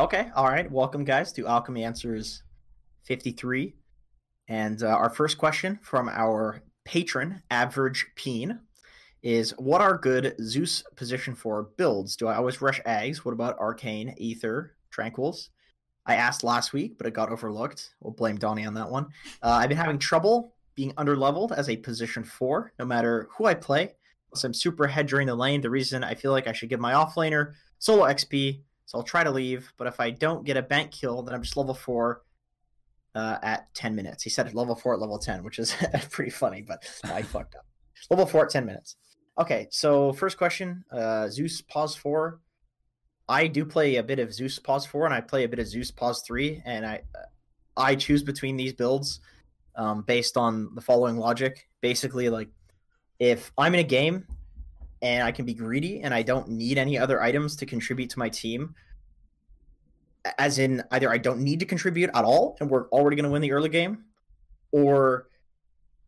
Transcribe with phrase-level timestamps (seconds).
[0.00, 0.72] Okay, all right.
[0.72, 2.42] Welcome, guys, to Alchemy Answers
[3.02, 3.74] 53.
[4.48, 8.60] And uh, our first question from our patron, Average Peen,
[9.22, 12.16] is What are good Zeus position four builds?
[12.16, 13.18] Do I always rush Ags?
[13.18, 15.50] What about Arcane, Aether, Tranquils?
[16.06, 17.90] I asked last week, but it got overlooked.
[18.00, 19.04] We'll blame Donnie on that one.
[19.42, 23.52] Uh, I've been having trouble being underleveled as a position four, no matter who I
[23.52, 23.96] play.
[24.34, 25.60] So I'm super ahead during the lane.
[25.60, 29.22] The reason I feel like I should give my offlaner solo XP so I'll try
[29.22, 32.22] to leave, but if I don't get a bank kill, then I'm just level four
[33.14, 34.24] uh, at 10 minutes.
[34.24, 35.76] He said level four at level 10, which is
[36.10, 37.64] pretty funny, but I fucked up.
[38.10, 38.96] Level four at 10 minutes.
[39.38, 42.40] Okay, so first question uh, Zeus pos four.
[43.28, 45.68] I do play a bit of Zeus pos four, and I play a bit of
[45.68, 47.02] Zeus pos three, and I
[47.76, 49.20] I choose between these builds
[49.76, 51.68] um, based on the following logic.
[51.80, 52.48] Basically, like
[53.20, 54.26] if I'm in a game
[55.02, 58.18] and I can be greedy and I don't need any other items to contribute to
[58.18, 58.74] my team.
[60.38, 63.30] As in, either I don't need to contribute at all and we're already going to
[63.30, 64.04] win the early game,
[64.72, 65.28] or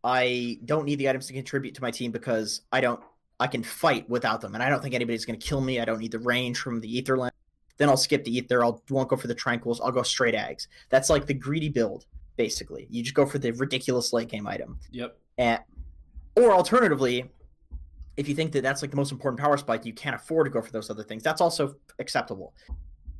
[0.03, 2.99] I don't need the items to contribute to my team because I don't,
[3.39, 4.53] I can fight without them.
[4.53, 5.79] And I don't think anybody's going to kill me.
[5.79, 7.33] I don't need the range from the Aether Lens.
[7.77, 8.63] Then I'll skip the Aether.
[8.63, 9.81] I'll won't go for the Tranquils.
[9.83, 10.67] I'll go straight Ags.
[10.89, 12.05] That's like the greedy build,
[12.37, 12.87] basically.
[12.91, 14.77] You just go for the ridiculous late game item.
[14.91, 15.17] Yep.
[15.39, 15.59] And,
[16.35, 17.31] or alternatively,
[18.17, 20.51] if you think that that's like the most important power spike, you can't afford to
[20.51, 21.23] go for those other things.
[21.23, 22.53] That's also acceptable.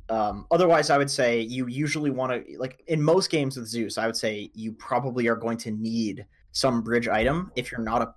[0.08, 3.98] Um, otherwise, I would say you usually want to like in most games with Zeus.
[3.98, 7.50] I would say you probably are going to need some bridge item.
[7.56, 8.14] If you're not a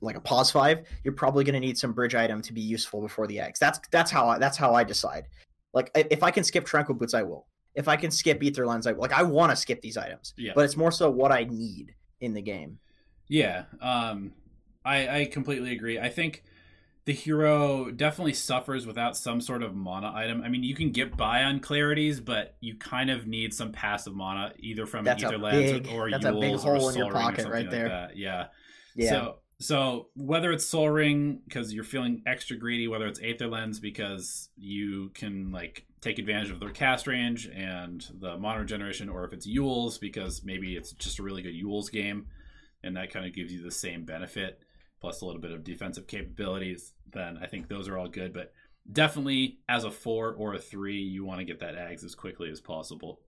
[0.00, 3.00] like a pos five, you're probably going to need some bridge item to be useful
[3.00, 3.58] before the Ags.
[3.58, 5.26] That's that's how I, that's how I decide.
[5.72, 7.46] Like if I can skip tranquil boots, I will.
[7.74, 9.00] If I can skip aether lens, I will.
[9.00, 10.34] like I want to skip these items.
[10.36, 10.52] Yeah.
[10.54, 12.78] But it's more so what I need in the game.
[13.28, 13.64] Yeah.
[13.80, 14.32] Um
[14.84, 15.98] I, I completely agree.
[15.98, 16.42] I think
[17.06, 20.42] the hero definitely suffers without some sort of mana item.
[20.42, 24.14] I mean, you can get by on clarities, but you kind of need some passive
[24.14, 27.46] mana, either from that's either big, or that's Eul's a big hole in your pocket
[27.46, 27.88] right there.
[27.88, 28.16] That.
[28.16, 28.46] Yeah.
[28.94, 29.10] Yeah.
[29.10, 33.80] So so whether it's Soul Ring because you're feeling extra greedy, whether it's Aether Lens
[33.80, 39.24] because you can like take advantage of their cast range and the mana generation, or
[39.24, 42.26] if it's Eul's because maybe it's just a really good Eul's game,
[42.82, 44.60] and that kind of gives you the same benefit
[45.04, 48.32] plus a little bit of defensive capabilities, then I think those are all good.
[48.32, 48.54] But
[48.90, 52.50] definitely as a four or a three, you want to get that Ags as quickly
[52.50, 53.20] as possible.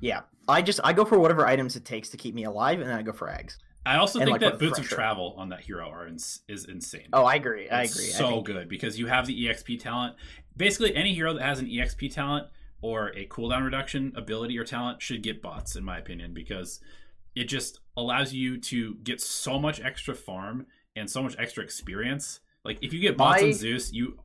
[0.00, 2.88] Yeah, I just I go for whatever items it takes to keep me alive, and
[2.88, 3.58] then I go for Ags.
[3.84, 4.94] I also and think like that boots pressure.
[4.94, 7.08] of travel on that hero are ins- is insane.
[7.12, 7.68] Oh, I agree.
[7.68, 8.04] I agree.
[8.04, 8.46] So I think...
[8.46, 10.16] good because you have the exp talent.
[10.56, 12.46] Basically, any hero that has an exp talent
[12.80, 16.80] or a cooldown reduction ability or talent should get bots, in my opinion, because
[17.38, 20.66] it just allows you to get so much extra farm
[20.96, 22.40] and so much extra experience.
[22.64, 24.18] Like if you get bots my, on Zeus, you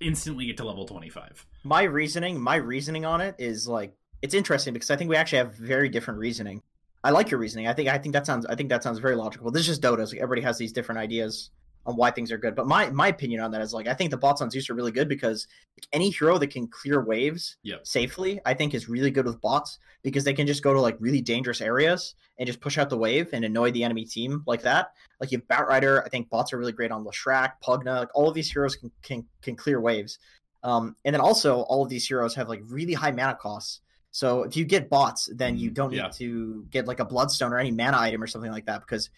[0.00, 1.46] instantly get to level 25.
[1.64, 5.38] My reasoning, my reasoning on it is like it's interesting because I think we actually
[5.38, 6.62] have very different reasoning.
[7.02, 7.66] I like your reasoning.
[7.66, 9.50] I think I think that sounds I think that sounds very logical.
[9.50, 10.06] This is just Dota.
[10.06, 11.50] So everybody has these different ideas
[11.86, 12.54] on why things are good.
[12.54, 14.74] But my my opinion on that is like I think the bots on Zeus are
[14.74, 15.46] really good because
[15.92, 17.86] any hero that can clear waves yep.
[17.86, 20.96] safely, I think is really good with bots because they can just go to like
[21.00, 24.62] really dangerous areas and just push out the wave and annoy the enemy team like
[24.62, 24.92] that.
[25.20, 28.28] Like you have Batrider, I think bots are really great on Leshrac, Pugna, like all
[28.28, 30.18] of these heroes can can, can clear waves.
[30.62, 33.80] Um, and then also all of these heroes have like really high mana costs.
[34.12, 35.74] So if you get bots, then you mm-hmm.
[35.74, 36.08] don't need yeah.
[36.08, 39.08] to get like a bloodstone or any mana item or something like that because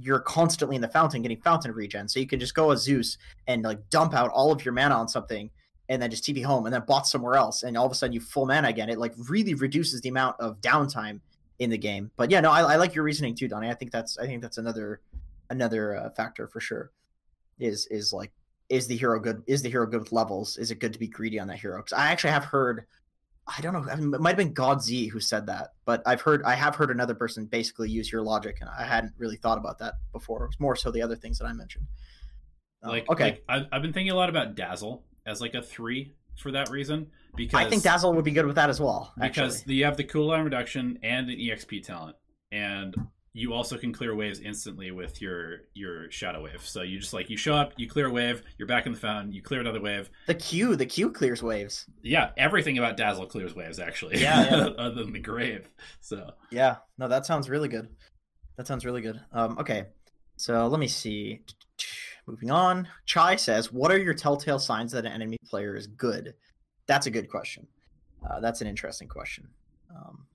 [0.00, 2.08] you're constantly in the fountain getting fountain regen.
[2.08, 4.94] So you can just go as Zeus and like dump out all of your mana
[4.94, 5.50] on something
[5.88, 8.14] and then just TP home and then bot somewhere else and all of a sudden
[8.14, 8.88] you full mana again.
[8.88, 11.20] It like really reduces the amount of downtime
[11.58, 12.10] in the game.
[12.16, 13.68] But yeah, no, I, I like your reasoning too, Donnie.
[13.68, 15.00] I think that's I think that's another
[15.50, 16.90] another uh, factor for sure.
[17.58, 18.32] Is is like
[18.68, 19.42] is the hero good?
[19.46, 20.56] Is the hero good with levels?
[20.56, 21.78] Is it good to be greedy on that hero?
[21.78, 22.86] Because I actually have heard
[23.46, 23.90] I don't know.
[23.90, 26.54] I mean, it might have been God Z who said that, but I've heard I
[26.54, 29.94] have heard another person basically use your logic, and I hadn't really thought about that
[30.12, 30.44] before.
[30.44, 31.86] It was more so the other things that I mentioned.
[32.82, 35.62] Um, like okay, like, I've, I've been thinking a lot about Dazzle as like a
[35.62, 39.12] three for that reason because I think Dazzle would be good with that as well.
[39.20, 42.16] Because you have the cooldown reduction and an EXP talent,
[42.52, 42.94] and
[43.34, 46.60] you also can clear waves instantly with your your shadow wave.
[46.64, 48.98] So you just like you show up, you clear a wave, you're back in the
[48.98, 50.10] fountain, you clear another wave.
[50.26, 51.86] The Q, the Q clears waves.
[52.02, 54.20] Yeah, everything about Dazzle clears waves actually.
[54.20, 54.66] Yeah, yeah.
[54.78, 55.68] other than the grave.
[56.00, 57.88] So yeah, no, that sounds really good.
[58.56, 59.20] That sounds really good.
[59.32, 59.86] Um, okay,
[60.36, 61.40] so let me see.
[62.26, 66.34] Moving on, Chai says, "What are your telltale signs that an enemy player is good?"
[66.86, 67.66] That's a good question.
[68.28, 69.48] Uh, that's an interesting question.
[69.90, 70.26] Um,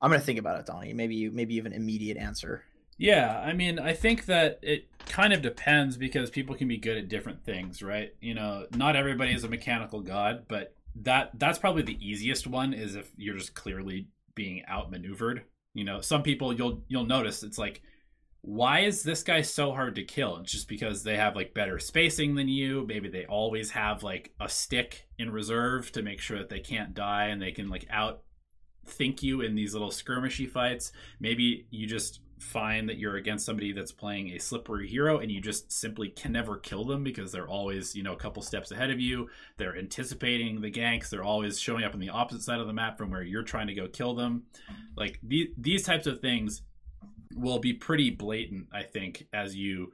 [0.00, 0.92] I'm gonna think about it, Donnie.
[0.92, 2.64] Maybe you maybe you have an immediate answer.
[2.98, 6.96] Yeah, I mean, I think that it kind of depends because people can be good
[6.96, 8.14] at different things, right?
[8.20, 12.72] You know, not everybody is a mechanical god, but that that's probably the easiest one
[12.72, 15.44] is if you're just clearly being outmaneuvered.
[15.74, 17.82] You know, some people you'll you'll notice it's like
[18.46, 20.36] why is this guy so hard to kill?
[20.36, 22.86] It's just because they have like better spacing than you.
[22.86, 26.94] Maybe they always have like a stick in reserve to make sure that they can't
[26.94, 28.22] die and they can like out
[28.86, 30.92] think you in these little skirmishy fights.
[31.20, 35.40] Maybe you just find that you're against somebody that's playing a slippery hero and you
[35.40, 38.90] just simply can never kill them because they're always, you know, a couple steps ahead
[38.90, 39.28] of you.
[39.56, 41.08] They're anticipating the ganks.
[41.08, 43.68] They're always showing up on the opposite side of the map from where you're trying
[43.68, 44.44] to go kill them.
[44.96, 46.62] Like these these types of things
[47.34, 49.92] will be pretty blatant, I think, as you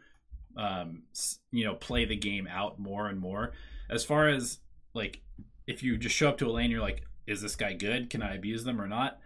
[0.55, 1.03] um
[1.51, 3.53] you know play the game out more and more.
[3.89, 4.59] As far as
[4.95, 5.23] like
[5.67, 8.11] if you just show up to a lane, you're like, is this guy good?
[8.11, 9.19] Can I abuse them or not?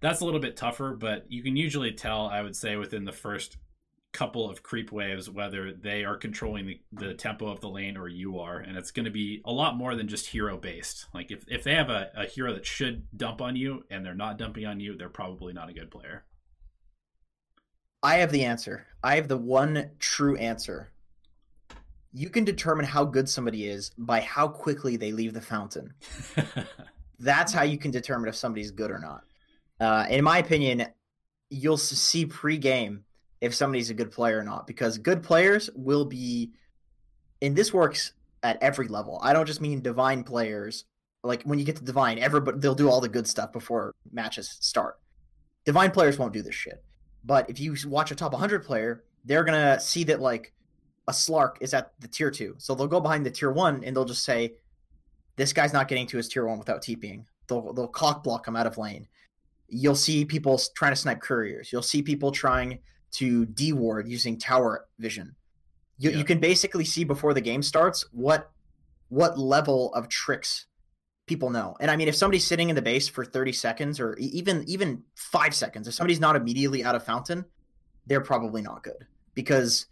[0.00, 3.12] That's a little bit tougher, but you can usually tell, I would say, within the
[3.12, 3.56] first
[4.12, 8.06] couple of creep waves whether they are controlling the, the tempo of the lane or
[8.06, 11.32] you are and it's going to be a lot more than just hero based like
[11.32, 14.38] if, if they have a, a hero that should dump on you and they're not
[14.38, 16.22] dumping on you they're probably not a good player
[18.04, 18.86] I have the answer.
[19.02, 20.92] I have the one true answer.
[22.12, 25.94] You can determine how good somebody is by how quickly they leave the fountain.
[27.18, 29.24] That's how you can determine if somebody's good or not.
[29.80, 30.86] Uh, in my opinion,
[31.50, 33.04] you'll see pre-game
[33.40, 36.52] if somebody's a good player or not because good players will be
[37.42, 38.12] and this works
[38.42, 39.20] at every level.
[39.22, 40.84] I don't just mean divine players.
[41.22, 44.56] Like when you get to divine, everybody they'll do all the good stuff before matches
[44.60, 44.98] start.
[45.64, 46.82] Divine players won't do this shit.
[47.24, 50.52] But if you watch a top 100 player, they're to see that like
[51.08, 52.56] a Slark is at the tier 2.
[52.58, 54.54] So they'll go behind the tier 1 and they'll just say
[55.36, 57.24] this guy's not getting to his tier 1 without TPing.
[57.46, 59.06] They'll they'll cock block him out of lane.
[59.68, 61.72] You'll see people trying to snipe couriers.
[61.72, 62.78] You'll see people trying
[63.12, 65.34] to D ward using tower vision.
[65.98, 66.18] You, yeah.
[66.18, 68.50] you can basically see before the game starts what
[69.08, 70.66] what level of tricks
[71.26, 71.76] people know.
[71.80, 75.02] And I mean, if somebody's sitting in the base for 30 seconds or even even
[75.14, 77.44] five seconds, if somebody's not immediately out of fountain,
[78.06, 79.86] they're probably not good because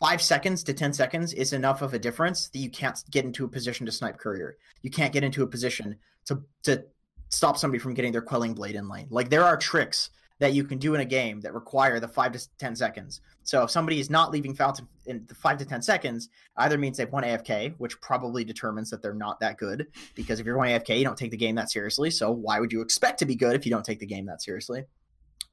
[0.00, 3.44] five seconds to 10 seconds is enough of a difference that you can't get into
[3.44, 4.56] a position to snipe courier.
[4.82, 5.96] You can't get into a position
[6.26, 6.84] to to
[7.28, 9.08] stop somebody from getting their quelling blade in lane.
[9.10, 12.32] Like there are tricks that you can do in a game that require the five
[12.32, 13.20] to 10 seconds.
[13.42, 16.28] So if somebody is not leaving fountain in the five to 10 seconds,
[16.58, 19.86] either means they've won AFK, which probably determines that they're not that good.
[20.14, 22.10] Because if you're going AFK, you don't take the game that seriously.
[22.10, 24.42] So why would you expect to be good if you don't take the game that
[24.42, 24.84] seriously?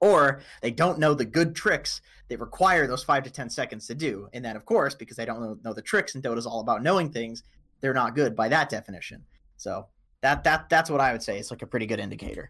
[0.04, 3.96] Or they don't know the good tricks that require those five to 10 seconds to
[3.96, 4.28] do.
[4.34, 6.84] And then, of course, because they don't know, know the tricks and Dota's all about
[6.84, 7.44] knowing things,
[7.80, 9.24] they're not good by that definition.
[9.56, 9.88] So
[10.22, 11.38] that that that's what I would say.
[11.38, 12.50] It's like a pretty good indicator.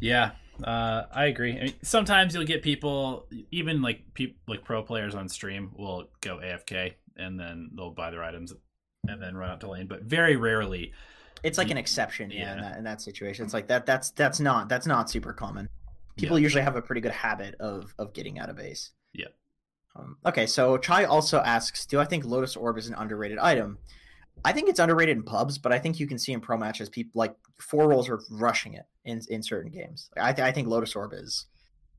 [0.00, 0.32] Yeah,
[0.62, 1.58] uh, I agree.
[1.58, 6.08] I mean, sometimes you'll get people, even like people like pro players on stream, will
[6.20, 8.52] go AFK and then they'll buy their items
[9.08, 9.86] and then run out to lane.
[9.86, 10.92] But very rarely,
[11.42, 12.30] it's like an exception.
[12.30, 13.86] Yeah, yeah in, that, in that situation, it's like that.
[13.86, 15.68] That's that's not that's not super common.
[16.18, 16.42] People yeah.
[16.42, 18.90] usually have a pretty good habit of of getting out of base.
[19.12, 19.28] Yeah.
[19.96, 23.78] Um, okay, so Chai also asks, "Do I think Lotus Orb is an underrated item?"
[24.44, 26.88] I think it's underrated in pubs, but I think you can see in pro matches
[26.88, 30.10] people like four roles are rushing it in in certain games.
[30.16, 31.46] I, th- I think Lotus Orb is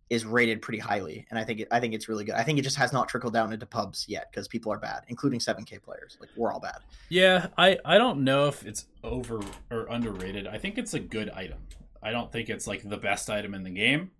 [0.09, 2.35] is rated pretty highly, and I think it, I think it's really good.
[2.35, 5.03] I think it just has not trickled down into pubs yet because people are bad,
[5.07, 6.17] including 7K players.
[6.19, 6.79] Like we're all bad.
[7.09, 10.47] Yeah, I I don't know if it's over or underrated.
[10.47, 11.59] I think it's a good item.
[12.01, 14.11] I don't think it's like the best item in the game.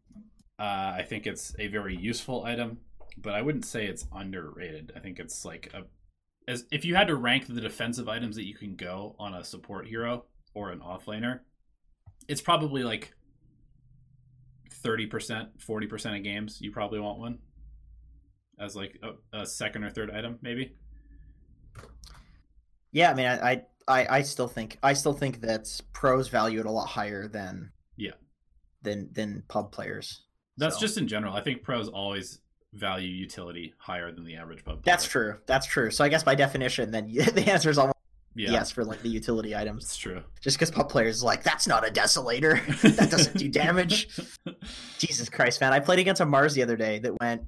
[0.60, 2.80] Uh, I think it's a very useful item,
[3.18, 4.92] but I wouldn't say it's underrated.
[4.96, 5.84] I think it's like a
[6.50, 9.44] as if you had to rank the defensive items that you can go on a
[9.44, 10.26] support hero
[10.56, 11.42] or an offlaner,
[12.28, 13.14] it's probably like
[14.84, 17.38] 30%, 40% of games you probably want one
[18.60, 20.76] as like a, a second or third item maybe.
[22.92, 26.66] Yeah, I mean I, I I still think I still think that pros value it
[26.66, 27.72] a lot higher than
[28.82, 30.22] than than pub players.
[30.58, 30.82] That's so.
[30.82, 31.34] just in general.
[31.34, 32.40] I think pros always
[32.74, 34.76] value utility higher than the average pub.
[34.76, 34.94] Player.
[34.94, 35.38] That's true.
[35.46, 35.90] That's true.
[35.90, 37.96] So I guess by definition, then the answer is almost
[38.36, 38.52] yeah.
[38.52, 39.86] yes for like the utility items.
[39.86, 40.22] It's true.
[40.42, 42.64] Just because pub players like that's not a desolator.
[42.98, 44.08] that doesn't do damage.
[44.98, 45.74] Jesus Christ, man!
[45.74, 47.44] I played against a Mars the other day that went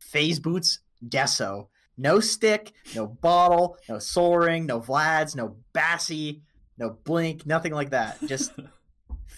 [0.00, 1.68] phase boots deso.
[1.96, 6.42] No stick, no bottle, no soul ring, no Vlads, no Bassy,
[6.78, 8.18] no blink, nothing like that.
[8.26, 8.52] Just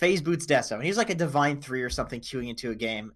[0.02, 0.72] phase boots deso.
[0.72, 3.12] And he's like a divine three or something queuing into a game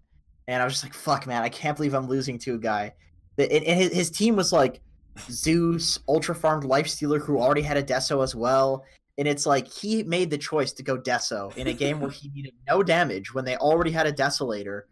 [0.47, 1.43] and I was just like, "Fuck, man!
[1.43, 2.93] I can't believe I'm losing to a guy."
[3.37, 4.81] And his, his team was like
[5.29, 8.83] Zeus, Ultra Farmed Lifestealer, who already had a Deso as well.
[9.19, 12.29] And it's like he made the choice to go Deso in a game where he
[12.33, 14.83] needed no damage when they already had a Desolator,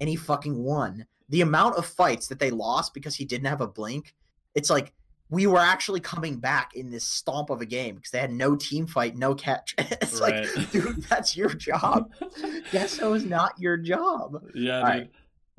[0.00, 1.06] and he fucking won.
[1.30, 4.14] The amount of fights that they lost because he didn't have a blink,
[4.54, 4.92] it's like
[5.30, 8.56] we were actually coming back in this stomp of a game because they had no
[8.56, 9.74] team fight, no catch.
[9.78, 10.46] it's Right.
[10.56, 12.12] like, dude, that's your job.
[12.72, 14.42] Deso is not your job.
[14.54, 15.10] Yeah, right.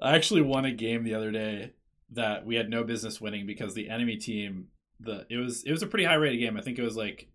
[0.01, 1.73] I actually won a game the other day
[2.11, 4.67] that we had no business winning because the enemy team
[4.99, 6.57] the it was it was a pretty high rated game.
[6.57, 7.29] I think it was like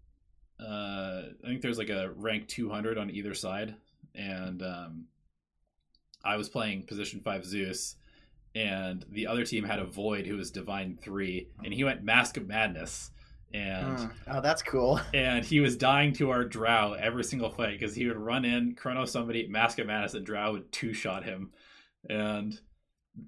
[0.61, 3.75] uh I think there's like a rank 200 on either side
[4.15, 5.05] and um
[6.25, 7.97] I was playing position 5 Zeus
[8.57, 12.37] and the other team had a void who was divine 3 and he went mask
[12.39, 13.11] of madness
[13.53, 14.13] and Mm.
[14.29, 15.01] Oh, that's cool.
[15.15, 18.75] and he was dying to our drow every single fight because he would run in,
[18.75, 21.53] chrono somebody, mask of madness, and drow would two shot him.
[22.09, 22.59] And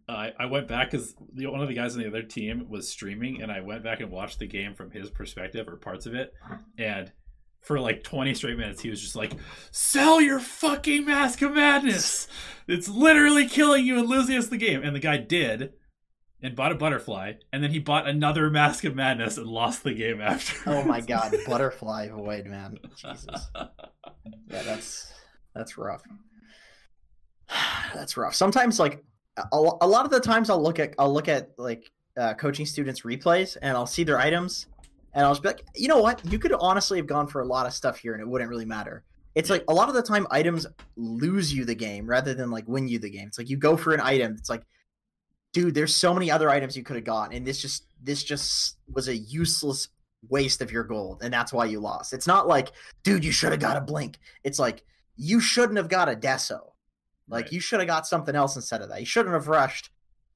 [0.08, 3.42] I I went back because one of the guys on the other team was streaming,
[3.42, 6.32] and I went back and watched the game from his perspective or parts of it,
[6.76, 7.12] and.
[7.60, 9.32] For like 20 straight minutes, he was just like,
[9.70, 12.28] Sell your fucking Mask of Madness!
[12.66, 14.82] It's literally killing you and losing us the game.
[14.82, 15.72] And the guy did,
[16.42, 19.92] and bought a butterfly, and then he bought another Mask of Madness and lost the
[19.92, 20.70] game after.
[20.70, 22.78] Oh my god, butterfly void, man.
[22.96, 23.50] Jesus.
[23.54, 25.12] Yeah, that's
[25.54, 26.02] that's rough.
[27.94, 28.34] That's rough.
[28.34, 29.02] Sometimes, like
[29.38, 32.66] a, a lot of the times, I'll look at I'll look at like uh, coaching
[32.66, 34.66] students' replays, and I'll see their items,
[35.18, 36.24] and I'll just be like, you know what?
[36.30, 38.64] You could honestly have gone for a lot of stuff here, and it wouldn't really
[38.64, 39.02] matter.
[39.34, 40.64] It's like a lot of the time, items
[40.96, 43.26] lose you the game rather than like win you the game.
[43.26, 44.36] It's like you go for an item.
[44.38, 44.62] It's like,
[45.52, 48.76] dude, there's so many other items you could have got, and this just this just
[48.92, 49.88] was a useless
[50.28, 52.12] waste of your gold, and that's why you lost.
[52.12, 52.70] It's not like,
[53.02, 54.18] dude, you should have got a blink.
[54.44, 54.84] It's like
[55.16, 56.60] you shouldn't have got a deso.
[57.28, 57.52] Like Right.
[57.52, 59.00] you should have got something else instead of that.
[59.00, 59.90] You shouldn't have rushed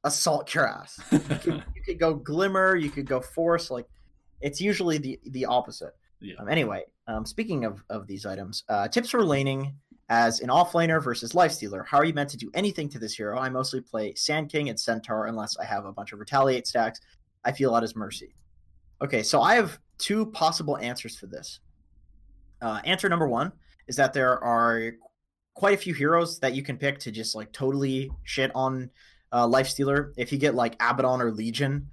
[0.05, 0.99] assault cuirass.
[1.13, 2.75] You could, you could go glimmer.
[2.77, 3.71] You could go force.
[3.71, 3.87] Like
[4.43, 5.95] it's usually the the opposite.
[6.21, 6.35] Yeah.
[6.39, 9.75] Um, anyway, um, speaking of of these items, uh, tips for laning
[10.09, 11.87] as an offlaner versus lifestealer.
[11.87, 13.39] How are you meant to do anything to this hero?
[13.39, 17.01] I mostly play Sand King and Centaur unless I have a bunch of retaliate stacks.
[17.45, 18.35] I feel at his mercy.
[19.01, 21.61] Okay, so I have two possible answers for this.
[22.61, 23.53] Uh, answer number one
[23.89, 24.93] is that there are
[25.55, 28.91] quite a few heroes that you can pick to just like totally shit on
[29.33, 30.13] uh, Lifestealer.
[30.17, 31.89] If you get like Abaddon or Legion,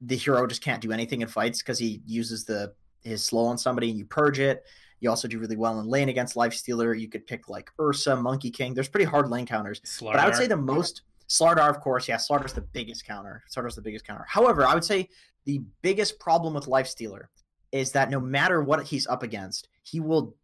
[0.00, 3.58] the hero just can't do anything in fights because he uses the his slow on
[3.58, 4.64] somebody and you purge it.
[5.00, 6.98] You also do really well in lane against Lifestealer.
[6.98, 8.72] You could pick like Ursa, Monkey King.
[8.72, 9.80] There's pretty hard lane counters.
[10.00, 13.42] But I would say the most Slardar, of course, yeah, Slardar's the biggest counter.
[13.54, 14.24] Slardar's the biggest counter.
[14.28, 15.08] However, I would say
[15.44, 17.26] the biggest problem with Lifestealer
[17.72, 20.36] is that no matter what he's up against, he will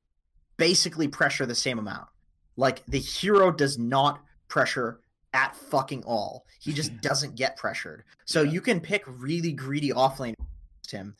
[0.56, 2.08] basically pressure the same amount.
[2.56, 5.00] Like the hero does not pressure
[5.32, 6.46] at fucking all.
[6.60, 8.04] He just doesn't get pressured.
[8.24, 11.14] So you can pick really greedy offlane against him,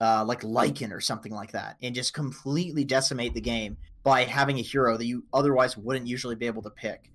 [0.00, 4.58] uh, like Lycan or something like that, and just completely decimate the game by having
[4.58, 7.10] a hero that you otherwise wouldn't usually be able to pick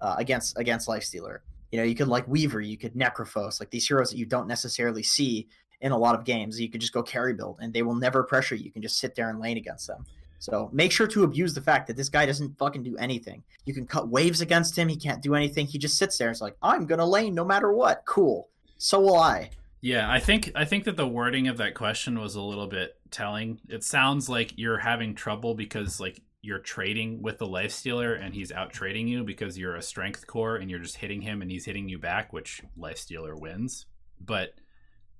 [0.00, 1.38] uh, against against Lifestealer.
[1.72, 4.46] You know, you could like Weaver, you could Necrophos, like these heroes that you don't
[4.46, 5.48] necessarily see
[5.80, 6.60] in a lot of games.
[6.60, 8.64] You could just go carry build, and they will never pressure you.
[8.64, 10.04] You can just sit there and lane against them.
[10.44, 13.42] So make sure to abuse the fact that this guy doesn't fucking do anything.
[13.64, 14.88] You can cut waves against him.
[14.88, 15.64] He can't do anything.
[15.64, 16.30] He just sits there.
[16.30, 18.04] It's like I'm gonna lane no matter what.
[18.04, 18.50] Cool.
[18.76, 19.48] So will I.
[19.80, 22.94] Yeah, I think I think that the wording of that question was a little bit
[23.10, 23.58] telling.
[23.70, 28.34] It sounds like you're having trouble because like you're trading with the life stealer and
[28.34, 31.50] he's out trading you because you're a strength core and you're just hitting him and
[31.50, 33.86] he's hitting you back, which life stealer wins.
[34.20, 34.50] But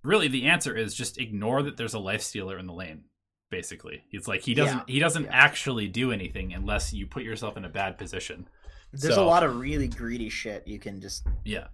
[0.02, 3.04] really the answer is just ignore that there's a life stealer in the lane.
[3.51, 4.03] Basically.
[4.11, 5.31] It's like he doesn't Yeah, he doesn't yeah.
[5.33, 8.49] actually do anything unless you put yourself in a bad position.
[8.93, 11.69] There's So- a lot of really greedy shit you can just Yeah.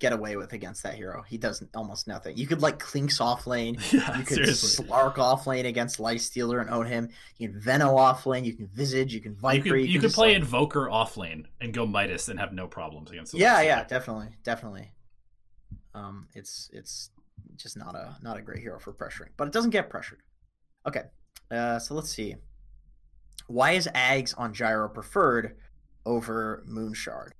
[0.00, 1.22] get away with against that hero.
[1.22, 2.36] He does almost nothing.
[2.36, 3.78] You could like Clinkz off lane.
[3.92, 4.84] Yeah, You could seriously.
[4.86, 7.10] Slark off lane against Lifestealer and own him.
[7.38, 8.44] You can Veno off lane.
[8.44, 9.14] You can Visage.
[9.14, 9.62] You can You Viper.
[9.70, 13.10] could, you could play like- Invoker off lane and go Midas and have no problems
[13.10, 14.92] against the Yeah, yeah, definitely, definitely.
[15.94, 17.10] Um, it's it's
[17.56, 20.22] just not a not a great hero for pressuring, but it doesn't get pressured.
[20.86, 21.02] Okay,
[21.50, 22.36] uh, so let's see.
[23.46, 25.56] Why is Ags on Gyro preferred
[26.06, 27.30] over Moonshard?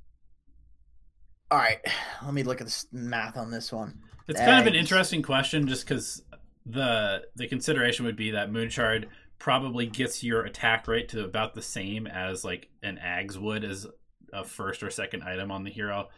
[1.50, 1.78] All right,
[2.24, 4.00] let me look at the math on this one.
[4.26, 6.22] It's kind of an interesting question just because
[6.66, 9.06] the the consideration would be that Moonshard
[9.38, 13.86] probably gets your attack rate to about the same as like an Ags would as
[14.32, 16.08] a first or second item on the hero.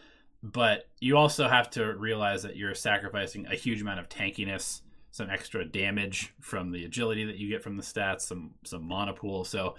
[0.42, 4.82] But you also have to realize that you're sacrificing a huge amount of tankiness,
[5.16, 9.14] some extra damage from the agility that you get from the stats, some some mana
[9.14, 9.44] pool.
[9.44, 9.76] So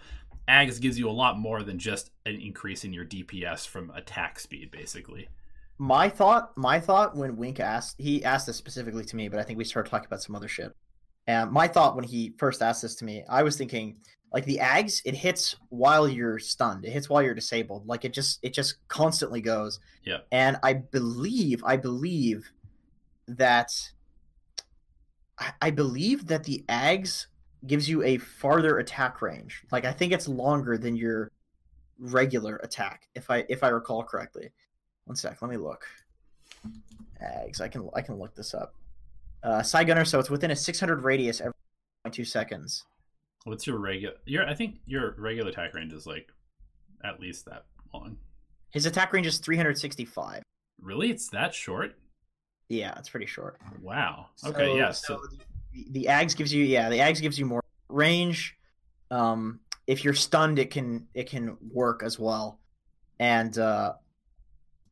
[0.50, 4.40] Ags gives you a lot more than just an increase in your DPS from attack
[4.40, 5.28] speed, basically.
[5.78, 9.44] My thought, my thought when Wink asked, he asked this specifically to me, but I
[9.44, 10.74] think we started talking about some other shit.
[11.28, 13.98] And my thought when he first asked this to me, I was thinking
[14.34, 18.14] like the Ags, it hits while you're stunned, it hits while you're disabled, like it
[18.14, 19.80] just it just constantly goes.
[20.04, 20.20] Yeah.
[20.32, 22.52] And I believe, I believe
[23.28, 23.72] that
[25.62, 27.28] I, believe that the Ags
[27.66, 29.64] gives you a farther attack range.
[29.72, 31.32] Like I think it's longer than your
[32.00, 34.50] regular attack, if I if I recall correctly.
[35.06, 35.86] One sec, let me look.
[37.24, 38.74] Ags, I can I can look this up.
[39.44, 41.54] Uh, side gunner, so it's within a 600 radius every
[42.12, 42.86] 2 seconds.
[43.44, 44.16] What's your regular?
[44.26, 46.30] Your I think your regular attack range is like
[47.04, 48.18] at least that long.
[48.72, 50.44] His attack range is 365.
[50.82, 51.96] Really, it's that short?
[52.70, 53.60] Yeah, it's pretty short.
[53.82, 54.28] Wow.
[54.46, 54.68] Okay.
[54.68, 54.92] So- yeah.
[54.92, 55.22] So So,
[55.74, 58.58] the, the Ags gives you yeah the Ags gives you more range.
[59.12, 62.60] Um, if you're stunned, it can it can work as well,
[63.20, 63.94] and uh,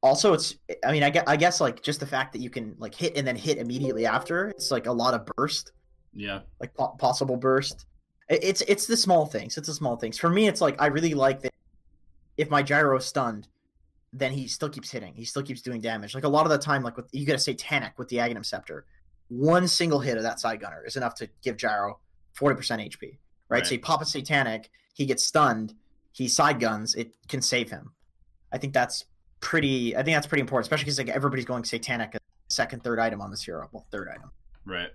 [0.01, 0.55] also it's
[0.85, 3.17] I mean I guess, I guess like just the fact that you can like hit
[3.17, 5.71] and then hit immediately after it's like a lot of burst
[6.13, 6.39] yeah.
[6.61, 7.85] like po- possible burst.
[8.29, 9.57] It- It's it's the small things.
[9.57, 10.17] It's the small things.
[10.17, 11.51] For me, it's like I really like that.
[12.37, 13.47] If my gyro is stunned,
[14.17, 15.13] then he still keeps hitting.
[15.13, 16.15] He still keeps doing damage.
[16.15, 18.45] Like a lot of the time, like with you get a satanic with the Aghanim
[18.45, 18.85] Scepter,
[19.27, 21.99] one single hit of that side gunner is enough to give gyro
[22.33, 23.01] forty percent HP.
[23.01, 23.17] Right?
[23.59, 23.67] Right.
[23.67, 25.73] So you pop a satanic, he gets stunned,
[26.13, 27.91] he side guns, it can save him.
[28.53, 29.05] I think that's
[29.41, 29.95] pretty.
[29.97, 32.17] I think that's pretty important, especially because like everybody's going satanic,
[32.47, 33.67] second, third item on this hero.
[33.73, 34.31] Well, third item
[34.65, 34.89] Right.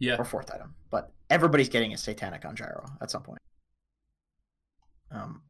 [0.00, 0.16] Yeah.
[0.18, 3.38] or fourth item, but everybody's getting a satanic on gyro at some point.
[5.12, 5.42] Um,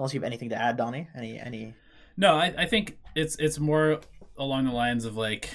[0.00, 1.74] unless you have anything to add, Donnie, any any
[2.16, 4.00] No, I, I think it's it's more
[4.38, 5.50] along the lines of like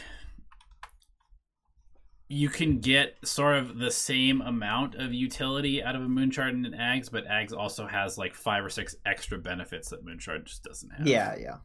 [2.28, 6.50] you can get sort of the same amount of utility out of a moon Moonshard
[6.50, 10.18] and an Ags, but Ags also has like five or six extra benefits that moon
[10.18, 11.08] Moonshard just doesn't have.
[11.08, 11.58] yeah, yeah,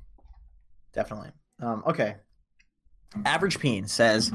[0.92, 1.30] definitely.
[1.60, 2.16] Um, okay.
[3.26, 4.32] Average Peen says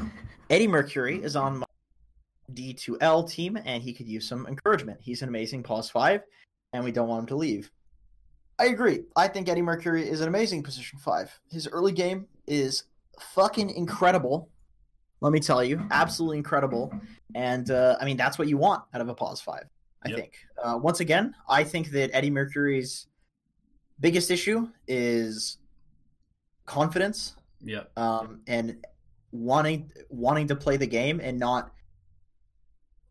[0.50, 1.66] Eddie Mercury is on my
[2.54, 5.00] D2L team, and he could use some encouragement.
[5.02, 6.22] He's an amazing pos five,
[6.74, 7.72] and we don't want him to leave.
[8.58, 9.04] I agree.
[9.16, 11.40] I think Eddie Mercury is an amazing position five.
[11.50, 12.84] His early game is
[13.20, 14.50] fucking incredible.
[15.22, 16.94] Let me tell you, absolutely incredible.
[17.34, 19.66] And uh, I mean, that's what you want out of a pos five.
[20.04, 20.18] I Yep.
[20.20, 20.34] think.
[20.64, 23.08] Uh, once again, I think that Eddie Mercury's
[24.00, 25.58] biggest issue is
[26.66, 27.92] confidence Yep.
[27.98, 28.86] um, and
[29.32, 31.72] wanting wanting to play the game and not.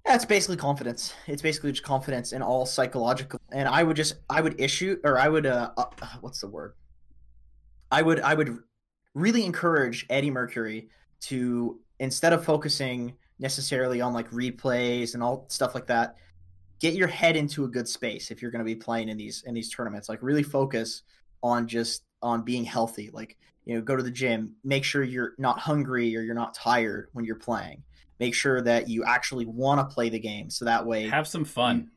[0.05, 1.15] That's basically confidence.
[1.27, 3.41] It's basically just confidence and all psychological.
[3.55, 5.85] And I would just I would issue or I would uh, uh
[6.21, 6.75] what's the word?
[7.91, 8.59] I would I would
[9.15, 10.89] really encourage Eddie Mercury
[11.23, 16.17] to instead of focusing necessarily on like replays and all stuff like that,
[16.81, 19.45] get your head into a good space if you're going to be playing in these
[19.47, 20.09] in these tournaments.
[20.09, 21.03] Like really focus
[21.43, 23.11] on just on being healthy.
[23.13, 26.55] Like you know, go to the gym, make sure you're not hungry or you're not
[26.55, 27.83] tired when you're playing.
[28.21, 31.45] Make sure that you actually want to play the game so that way Have some
[31.45, 31.91] fun.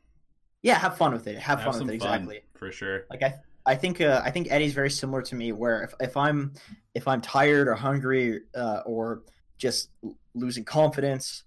[0.62, 1.38] Yeah, have fun with it.
[1.38, 2.40] Have, Have fun with it fun, exactly.
[2.54, 3.04] for sure.
[3.10, 3.34] Like I
[3.66, 6.52] I think uh, I think Eddie's very similar to me where if, if I'm
[6.94, 9.22] if I'm tired or hungry uh, or
[9.58, 9.90] just
[10.34, 11.44] losing confidence,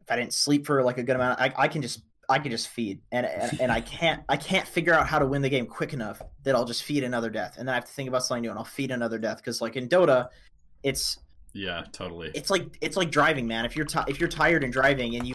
[0.00, 2.50] if I didn't sleep for like a good amount, I, I can just I can
[2.50, 5.48] just feed and, and and I can't I can't figure out how to win the
[5.48, 8.08] game quick enough that I'll just feed another death and then I have to think
[8.08, 10.28] about something new and I'll feed another death because like in Dota,
[10.82, 11.18] it's
[11.52, 12.30] Yeah, totally.
[12.34, 13.64] it's like it's like driving, man.
[13.64, 15.34] If you're ti if you're tired and driving and you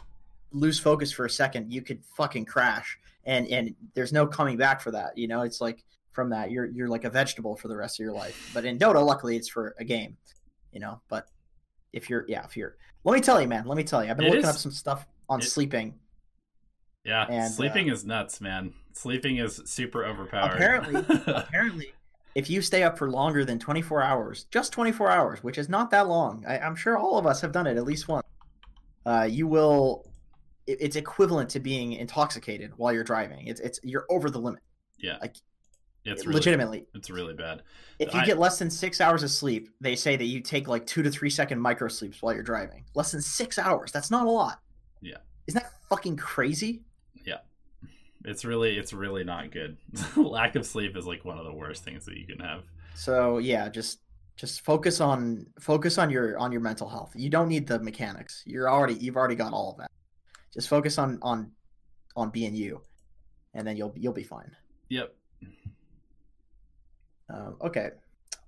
[0.51, 4.81] lose focus for a second, you could fucking crash, and and there's no coming back
[4.81, 5.17] for that.
[5.17, 8.03] You know, it's like from that you're you're like a vegetable for the rest of
[8.03, 8.51] your life.
[8.53, 10.17] But in Dota, luckily, it's for a game.
[10.71, 11.27] You know, but
[11.93, 14.17] if you're yeah, if you're let me tell you, man, let me tell you, I've
[14.17, 15.95] been It looking is- up some stuff on it- sleeping.
[17.03, 18.73] yeah, and, sleeping uh, is nuts, man.
[18.93, 20.53] Sleeping is super overpowered.
[20.55, 21.01] Apparently,
[21.33, 21.93] apparently.
[22.33, 25.91] If you stay up for longer than 24 hours, just 24 hours, which is not
[25.91, 28.25] that long, I, I'm sure all of us have done it at least once.
[29.05, 30.05] Uh, you will.
[30.71, 33.47] It- It's equivalent to being intoxicated while you're driving.
[33.47, 34.61] It's it's you're over the limit.
[34.97, 35.35] yeah, like,
[36.05, 36.85] it's really, legitimately.
[36.95, 37.61] it's really bad.
[37.99, 40.67] If you I- get less than six hours of sleep, they say that you take
[40.67, 42.85] like two to three second micro sleeps while you're driving.
[42.95, 43.91] Less than six hours.
[43.91, 44.59] That's not a lot.
[45.01, 45.17] Yeah.
[45.47, 46.81] Isn't that fucking crazy?
[47.25, 47.37] Yeah.
[48.25, 49.77] It's really, it's really not good.
[50.15, 52.63] Lack of sleep is like one of the worst things that you can have.
[52.95, 53.99] So yeah, just
[54.37, 57.11] just focus on focus on your on your mental health.
[57.15, 58.43] You don't need the mechanics.
[58.45, 59.91] You're already you've already got all of that.
[60.53, 61.51] Just focus on on
[62.15, 62.81] on being you,
[63.53, 64.51] and then you'll you'll be fine.
[64.89, 65.13] Yep.
[67.29, 67.91] Um, okay.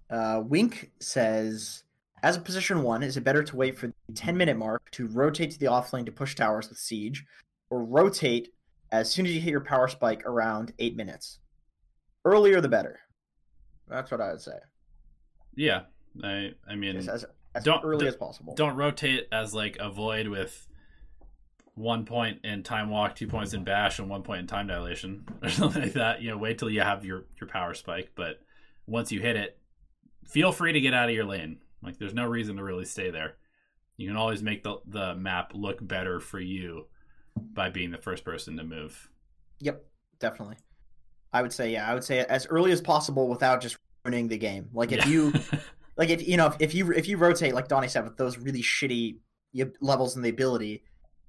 [0.10, 1.84] Uh, Wink says,
[2.22, 5.08] as a position one, is it better to wait for the 10 minute mark to
[5.08, 7.26] rotate to the offlane to push towers with siege,
[7.70, 8.54] or rotate
[8.92, 11.40] as soon as you hit your power spike around eight minutes?
[12.26, 13.00] Earlier the better.
[13.88, 14.58] That's what I would say.
[15.56, 15.84] Yeah.
[16.24, 18.56] I, I mean, Just as as Don't- early as possible.
[18.56, 20.68] don't rotate as like a void with
[21.76, 25.26] one point in time walk, two points in bash, and one point in time dilation
[25.42, 26.22] or something like that.
[26.22, 28.42] You know, wait till you have your your power spike, but
[28.86, 29.58] once you hit it,
[30.28, 31.60] feel free to get out of your lane.
[31.82, 33.36] Like there's no reason to really stay there.
[33.98, 36.88] You can always make the the map look better for you
[37.36, 39.10] by being the first person to move.
[39.60, 39.84] Yep,
[40.20, 40.58] definitely.
[41.32, 41.90] I would say yeah.
[41.90, 44.70] I would say as early as possible without just ruining the game.
[44.74, 45.12] Like if Yeah.
[45.12, 45.34] you
[45.98, 48.38] like if you know if, if you if you rotate like Donnie said with those
[48.38, 49.18] really shitty
[49.82, 50.84] levels in the ability,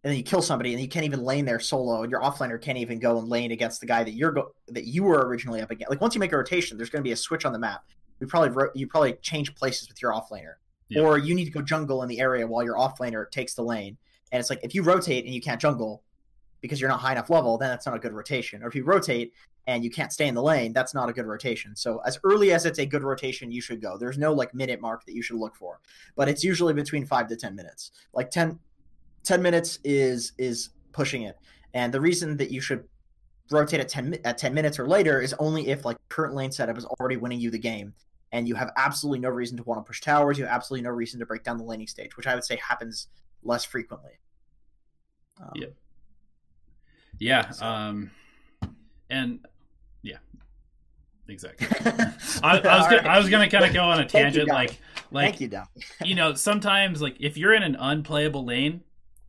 [0.05, 2.61] and then you kill somebody and you can't even lane there solo, and your offlaner
[2.61, 5.63] can't even go and lane against the guy that you're go- that you were originally
[5.63, 5.91] up against.
[5.91, 7.83] Like once you make a rotation, there's going to be a switch on the map.
[8.21, 10.55] You probably ro- you probably change places with your offlaner,
[10.91, 11.03] Yeah.
[11.03, 13.97] or you need to go jungle in the area while your offlaner takes the lane.
[14.31, 16.03] And it's like if you rotate and you can't jungle
[16.61, 18.63] because you're not high enough level, then that's not a good rotation.
[18.63, 19.33] Or if you rotate
[19.67, 21.75] and you can't stay in the lane, that's not a good rotation.
[21.77, 23.97] So as early as it's a good rotation, you should go.
[23.97, 25.81] There's no like minute mark that you should look for,
[26.17, 27.91] but it's usually between five to ten minutes.
[28.13, 28.59] Like 10,
[29.25, 31.37] 10 minutes is is pushing it,
[31.75, 32.85] and the reason that you should
[33.51, 36.79] rotate at ten at ten minutes or later is only if like current lane setup
[36.79, 37.95] is already winning you the game,
[38.33, 40.39] and you have absolutely no reason to want to push towers.
[40.39, 42.57] You have absolutely no reason to break down the laning stage, which I would say
[42.57, 43.09] happens
[43.43, 44.13] less frequently.
[45.41, 45.67] Um, Yeah.
[47.19, 47.51] Yeah.
[47.51, 48.11] So- Um,
[49.11, 49.47] and
[50.03, 50.19] yeah,
[51.29, 51.67] exactly.
[52.43, 54.49] I, I, was gonna, I was gonna kind of go on a Thank you, tangent,
[54.49, 54.79] like
[55.11, 55.67] like Thank you, Dom.
[56.05, 58.83] you know, sometimes like if you're in an unplayable lane,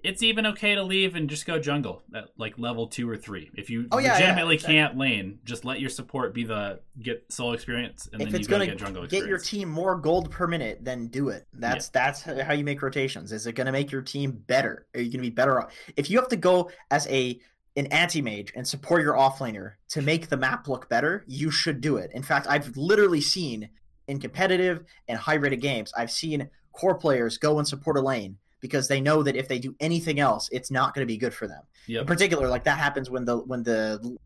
[0.05, 3.49] it's even okay to leave and just go jungle at like level two or three.
[3.55, 4.75] If you Oh, yeah, yeah, legitimately exactly.
[4.75, 8.47] can't lane, just let your support be the get solo experience, and if then it's
[8.47, 11.47] you gonna get jungle get your team more gold per minute, then do it.
[11.53, 13.31] That's that's how you make rotations.
[13.31, 14.87] Is it gonna make your team better?
[14.93, 15.73] Are you gonna be better off?
[15.95, 17.39] If you have to go as a
[17.75, 21.81] an anti mage and support your offlaner to make the map look better, you should
[21.81, 22.11] do it.
[22.13, 23.69] In fact, I've literally seen
[24.07, 28.37] in competitive and high rated games, I've seen core players go and support a lane
[28.65, 31.33] because they know that if they do anything else, it's not going to be good
[31.33, 31.61] for them.
[31.87, 32.07] In Yep.
[32.07, 34.17] particular, like that happens when the when the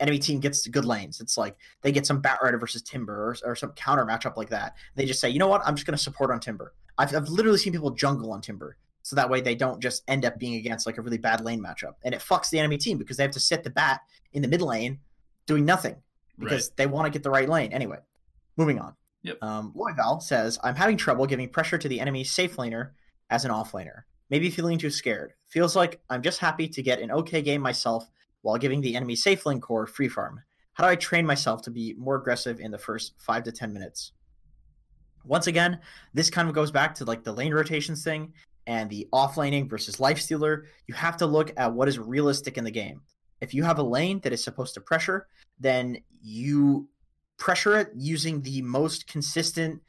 [0.00, 1.20] enemy team gets good lanes.
[1.22, 4.74] It's like they get some Batrider versus Timber or, or some counter matchup like that.
[4.96, 6.74] They just say, you know what, I'm just going to support on Timber.
[6.98, 10.26] I've, I've literally seen people jungle on Timber, so that way they don't just end
[10.26, 12.98] up being against like a really bad lane matchup, and it fucks the enemy team
[12.98, 14.00] because they have to sit the bat
[14.34, 14.98] in the mid lane
[15.46, 15.96] doing nothing
[16.38, 17.72] because they want to get the right lane.
[17.72, 17.98] Anyway,
[18.58, 18.94] moving on.
[19.22, 19.42] Yep.
[19.42, 22.90] Um, Loyval says, I'm having trouble giving pressure to the enemy safe laner
[23.30, 24.02] as an off laner.
[24.30, 25.34] Maybe feeling too scared.
[25.46, 28.10] Feels like I'm just happy to get an okay game myself
[28.42, 30.40] while giving the enemy safe lane core free farm.
[30.74, 33.72] How do I train myself to be more aggressive in the first five to 10
[33.72, 34.12] minutes?
[35.24, 35.80] Once again,
[36.14, 38.32] this kind of goes back to like the lane rotations thing
[38.66, 40.66] and the off laning versus life stealer.
[40.86, 43.00] You have to look at what is realistic in the game.
[43.40, 45.26] If you have a lane that is supposed to pressure,
[45.58, 46.88] then you
[47.38, 49.80] pressure it using the most consistent,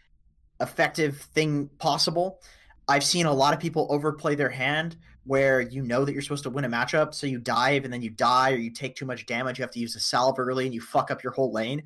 [0.59, 2.39] effective thing possible.
[2.87, 4.95] I've seen a lot of people overplay their hand
[5.25, 8.01] where you know that you're supposed to win a matchup, so you dive and then
[8.01, 9.59] you die or you take too much damage.
[9.59, 11.83] You have to use a salve early and you fuck up your whole lane.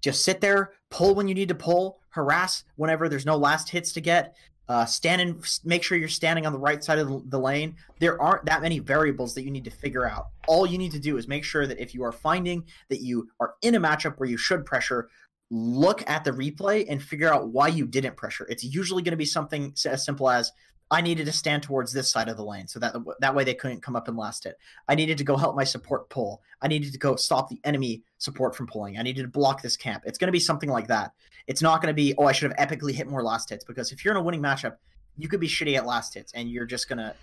[0.00, 3.92] Just sit there, pull when you need to pull, harass whenever there's no last hits
[3.92, 4.34] to get.
[4.66, 7.74] Uh, stand and make sure you're standing on the right side of the- lane.
[7.98, 10.28] There aren't that many variables that you need to figure out.
[10.46, 13.28] All you need to do is make sure that if you are finding that you
[13.40, 15.10] are in a matchup where you should pressure,
[15.50, 18.46] look at the replay and figure out why you didn't pressure.
[18.48, 20.52] It's usually going to be something as simple as
[20.92, 23.54] I needed to stand towards this side of the lane so that that way they
[23.54, 24.56] couldn't come up and last it.
[24.88, 26.42] I needed to go help my support pull.
[26.62, 28.98] I needed to go stop the enemy support from pulling.
[28.98, 30.02] I needed to block this camp.
[30.06, 31.12] It's going to be something like that.
[31.46, 33.92] It's not going to be oh I should have epically hit more last hits because
[33.92, 34.76] if you're in a winning matchup,
[35.16, 37.14] you could be shitty at last hits and you're just going to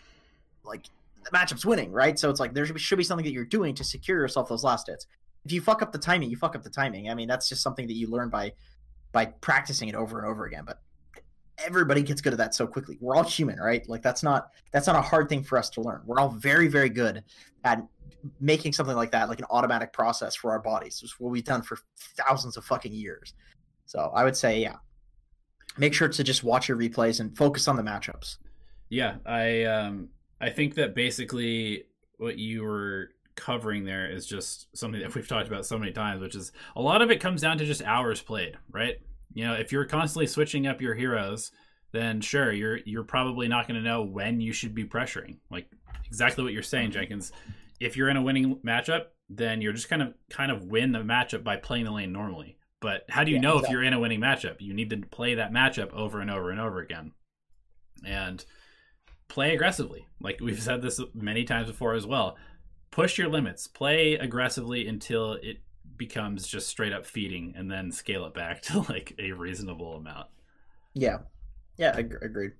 [0.63, 0.83] like
[1.23, 2.17] the matchup's winning, right?
[2.17, 4.47] So it's like there should be, should be something that you're doing to secure yourself
[4.47, 5.07] those last hits.
[5.47, 7.09] If you fuck up the timing, you fuck up the timing.
[7.09, 8.51] I mean, that's just something that you learn by
[9.13, 10.65] by practicing it over and over again.
[10.65, 10.81] But
[11.57, 12.97] everybody gets good at that so quickly.
[12.99, 13.87] We're all human, right?
[13.87, 16.01] Like that's not that's not a hard thing for us to learn.
[16.05, 17.23] We're all very very good
[17.63, 17.81] at
[18.41, 20.99] making something like that like an automatic process for our bodies.
[21.01, 21.77] It's what we've done for
[22.17, 23.33] thousands of fucking years.
[23.85, 24.75] So I would say, yeah,
[25.77, 28.35] make sure to just watch your replays and focus on the matchups.
[28.89, 30.09] Yeah, I um
[30.41, 31.85] I think that basically
[32.17, 36.21] what you were covering there is just something that we've talked about so many times,
[36.21, 38.97] which is a lot of it comes down to just hours played, right?
[39.33, 41.51] You know, if you're constantly switching up your heroes,
[41.93, 45.37] then sure, you're you're probably not going to know when you should be pressuring.
[45.51, 45.69] Like
[46.07, 47.31] exactly what you're saying, Jenkins.
[47.79, 50.99] If you're in a winning matchup, then you're just kind of kind of win the
[50.99, 52.57] matchup by playing the lane normally.
[52.81, 54.57] But how do you Yeah, know if you're in a winning matchup?
[54.59, 57.13] You need to play that matchup over and over and over again.
[58.05, 58.43] And
[59.29, 60.07] play aggressively.
[60.21, 62.37] Like we've said this many times before as well.
[62.97, 63.67] Push your limits.
[63.67, 65.59] Play aggressively until it
[65.97, 70.25] becomes just straight up feeding and then scale it back to like a reasonable amount.
[70.95, 71.19] Yeah,
[71.77, 72.53] yeah, ag- agreed.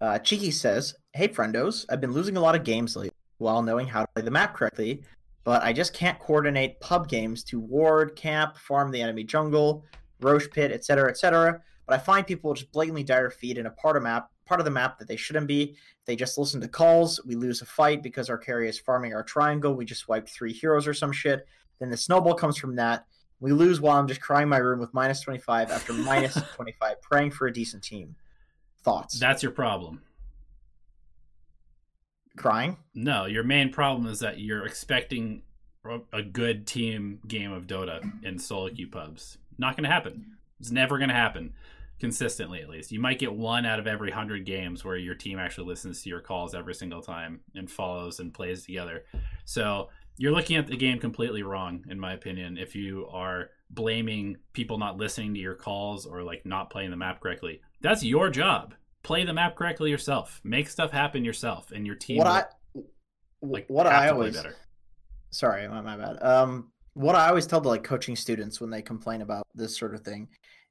[0.00, 3.88] Uh, Cheeky says, "Hey friendos, I've been losing a lot of games lately while knowing
[3.88, 5.02] how to play the map correctly,
[5.42, 9.84] but I just can't coordinate pub games to ward, camp, farm the enemy jungle,
[10.20, 11.60] Rosh pit, etc., etc.
[11.88, 14.64] But I find people just blatantly dire feed in a part of map part of
[14.64, 15.62] the map that they shouldn't be.
[15.70, 19.14] If they just listen to calls, we lose a fight because our carry is farming
[19.14, 19.74] our triangle.
[19.74, 21.46] We just wiped three heroes or some shit.
[21.78, 23.06] Then the snowball comes from that.
[23.38, 27.30] We lose while I'm just crying my room with minus 25 after minus 25, praying
[27.30, 28.16] for a decent team.
[28.82, 29.20] Thoughts?
[29.20, 30.02] That's your problem.
[32.36, 32.76] Crying?
[32.92, 35.42] No, your main problem is that you're expecting
[36.12, 39.38] a good team game of Dota in solo queue pubs.
[39.58, 40.26] Not going to happen.
[40.58, 41.52] It's never going to happen
[42.00, 42.90] consistently, at least.
[42.90, 46.08] You might get one out of every hundred games where your team actually listens to
[46.08, 49.04] your calls every single time and follows and plays together.
[49.44, 54.36] So you're looking at the game completely wrong, in my opinion, if you are blaming
[54.52, 57.60] people not listening to your calls or like not playing the map correctly.
[57.80, 58.74] That's your job.
[59.02, 60.40] Play the map correctly yourself.
[60.44, 62.18] Make stuff happen yourself, and your team.
[62.18, 62.26] What
[62.74, 62.82] will, I
[63.42, 64.56] like what I always better
[65.30, 66.22] sorry, my, my bad.
[66.22, 69.94] Um, what I always tell the like coaching students when they complain about this sort
[69.94, 70.28] of thing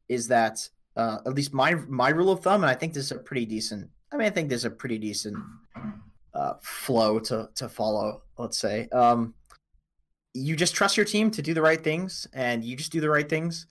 [0.07, 3.11] is that uh, at least my my rule of thumb, and I think this is
[3.13, 3.89] a pretty decent.
[4.11, 5.37] I mean, I think there's a pretty decent
[6.33, 8.23] uh, flow to to follow.
[8.37, 9.33] Let's say um,
[10.33, 13.09] you just trust your team to do the right things, and you just do the
[13.09, 13.67] right things.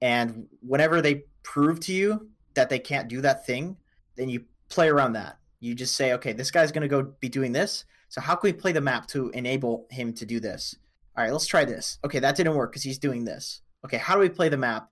[0.00, 3.76] And whenever they prove to you that they can't do that thing,
[4.16, 5.38] then you play around that.
[5.60, 7.84] You just say, okay, this guy's going to go be doing this.
[8.08, 10.74] So how can we play the map to enable him to do this?
[11.16, 11.98] All right, let's try this.
[12.04, 13.60] Okay, that didn't work because he's doing this.
[13.84, 14.88] Okay, how do we play the map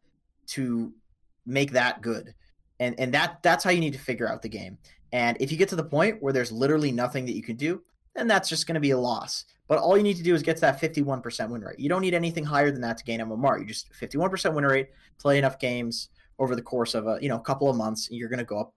[0.48, 0.92] to
[1.50, 2.34] make that good?
[2.78, 4.78] And and that that's how you need to figure out the game.
[5.12, 7.82] And if you get to the point where there's literally nothing that you can do,
[8.14, 9.44] then that's just going to be a loss.
[9.68, 11.78] But all you need to do is get to that 51% win rate.
[11.78, 13.60] You don't need anything higher than that to gain MMR.
[13.60, 16.08] You just 51% win rate, play enough games
[16.38, 18.58] over the course of a you know couple of months, and you're going to go
[18.58, 18.74] up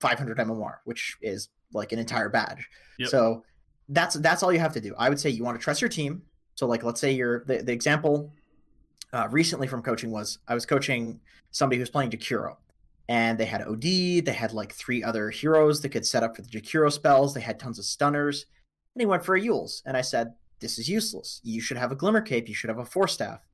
[0.00, 2.68] 500 MMR, which is like an entire badge.
[2.98, 3.08] Yep.
[3.10, 3.44] So
[3.88, 4.94] that's that's all you have to do.
[4.98, 6.22] I would say you want to trust your team.
[6.54, 8.32] So like let's say you're the, the example
[9.12, 11.20] uh, recently from coaching was I was coaching
[11.50, 12.56] somebody who's playing Jakiro
[13.08, 16.42] and they had OD, they had like three other heroes that could set up for
[16.42, 18.46] the Jakiro spells, they had tons of stunners,
[18.94, 19.82] and he went for a Eul's.
[19.84, 21.40] And I said, This is useless.
[21.42, 23.46] You should have a Glimmer Cape, you should have a Force Staff.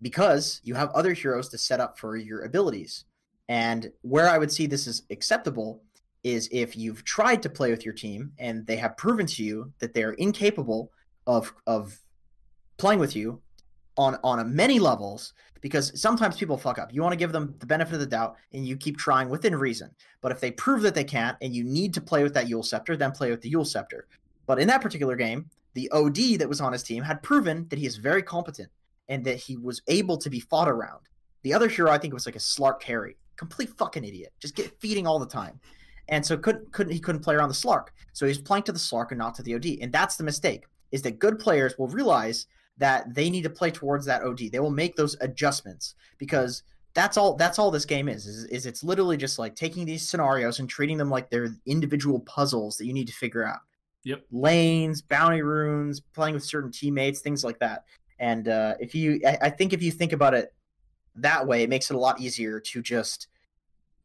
[0.00, 3.04] Because you have other heroes to set up for your abilities.
[3.48, 5.82] And where I would see this is acceptable
[6.24, 9.72] is if you've tried to play with your team and they have proven to you
[9.78, 10.90] that they're incapable
[11.26, 11.98] of of
[12.76, 13.40] playing with you
[13.98, 16.94] on on many levels because sometimes people fuck up.
[16.94, 19.56] You want to give them the benefit of the doubt and you keep trying within
[19.56, 19.90] reason.
[20.20, 22.70] But if they prove that they can't and you need to play with that Eul's
[22.70, 24.06] Scepter, then play with the Eul's Scepter.
[24.46, 27.78] But in that particular game, the OD that was on his team had proven that
[27.78, 28.70] he is very competent
[29.08, 31.00] and that he was able to be fought around.
[31.42, 33.16] The other hero I think was like a Slark carry.
[33.36, 34.32] Complete fucking idiot.
[34.40, 35.60] Just get feeding all the time
[36.08, 37.88] and so couldn't couldn't he couldn't play around the Slark.
[38.12, 40.64] So he's playing to the Slark and not to the OD, and that's the mistake.
[40.90, 42.46] Is that good players will realize
[42.78, 44.50] that they need to play towards that OD.
[44.52, 46.62] They will make those adjustments because
[46.94, 50.08] that's all that's all this game is, is is it's literally just like taking these
[50.08, 53.60] scenarios and treating them like they're individual puzzles that you need to figure out.
[54.04, 54.24] Yep.
[54.30, 57.84] Lanes, bounty runes, playing with certain teammates, things like that.
[58.18, 60.54] And uh, if you, I, I think if you think about it
[61.16, 63.28] that way, it makes it a lot easier to just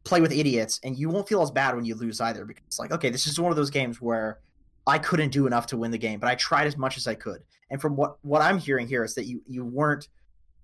[0.04, 2.80] play with idiots and you won't feel as bad when you lose either because it's
[2.80, 4.40] like okay this is one of those games where
[4.88, 7.16] i couldn't do enough to win the game but i tried as much as i
[7.16, 7.44] could.
[7.70, 10.08] And from what what i'm hearing here is that you you weren't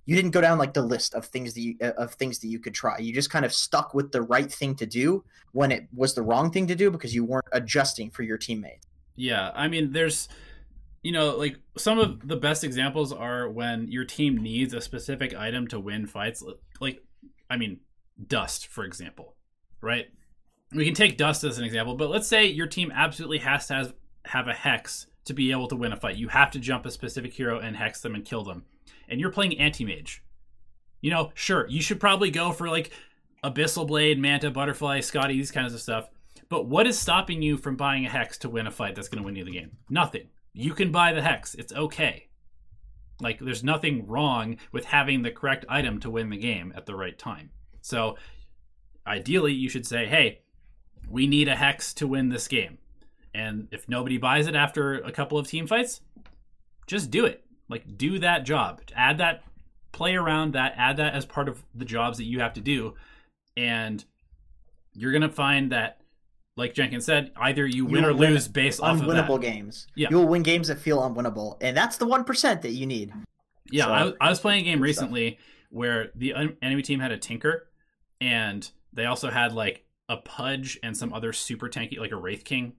[0.06, 2.48] you didn't go down like the list of things that you uh, of things that
[2.48, 2.98] you could try.
[2.98, 6.24] You just kind of stuck with the right thing to do when it was the
[6.24, 8.82] wrong thing to do because you weren't adjusting for your teammate
[9.16, 10.30] yeah i mean there's
[11.04, 15.36] you know like some of the best examples are when your team needs a specific
[15.36, 16.42] item to win fights
[16.80, 17.04] like
[17.50, 17.80] i mean
[18.28, 19.36] Dust, for example,
[19.82, 20.08] right?
[20.74, 23.74] We can take Dust as an example, but let's say your team absolutely has to
[23.74, 23.94] have,
[24.26, 26.16] have a Hex to be able to win a fight.
[26.16, 28.66] You have to jump a specific hero and Hex them and kill them.
[29.08, 30.24] And you're playing Anti-Mage.
[31.02, 32.92] You know, sure, you should probably go for like
[33.44, 36.10] Abyssal Blade, Manta, Butterfly, Skadi, these kinds of stuff.
[36.50, 39.22] But what is stopping you from buying a Hex to win a fight that's going
[39.22, 39.78] to win you the game?
[39.90, 40.30] Nothing.
[40.54, 41.54] You can buy the Hex.
[41.56, 42.28] It's okay.
[43.22, 46.96] Like, there's nothing wrong with having the correct item to win the game at the
[46.96, 47.52] right time.
[47.82, 48.18] So
[49.06, 50.42] ideally, you should say, hey,
[51.10, 52.78] we need a hex to win this game.
[53.34, 56.02] And if nobody buys it after a couple of team fights,
[56.88, 57.44] just do it.
[57.70, 58.82] Like, do that job.
[58.96, 59.44] Add that,
[59.92, 62.96] play around that, add that as part of the jobs that you have to do.
[63.56, 64.04] And
[64.94, 66.02] you're going to find that,
[66.58, 69.88] like Jenkins said, either you win You'll or win lose based off of unwinnable games.
[69.96, 70.08] Yeah.
[70.10, 71.58] You'll win games that feel unwinnable.
[71.62, 73.14] And that's the 1% that you need.
[73.72, 73.86] Yeah.
[73.86, 75.38] So, I, I was playing a game recently
[75.70, 77.70] where the enemy team had a Tinker
[78.20, 82.44] and they also had like a Pudge and some other super tanky, like a Wraith
[82.44, 82.74] King,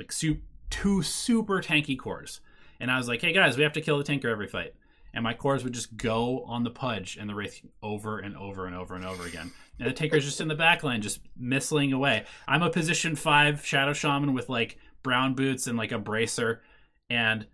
[0.00, 0.38] like su-
[0.70, 2.40] two super tanky cores.
[2.80, 4.74] And I was like, hey guys, we have to kill the tanker every fight.
[5.12, 8.66] And my cores would just go on the Pudge and the Wraith over and over
[8.66, 9.52] and over and over again.
[9.78, 12.24] and the Tinker's just in the back line, just missling away.
[12.48, 16.62] I'm a position five Shadow Shaman with like brown boots and like a bracer,
[17.10, 17.46] and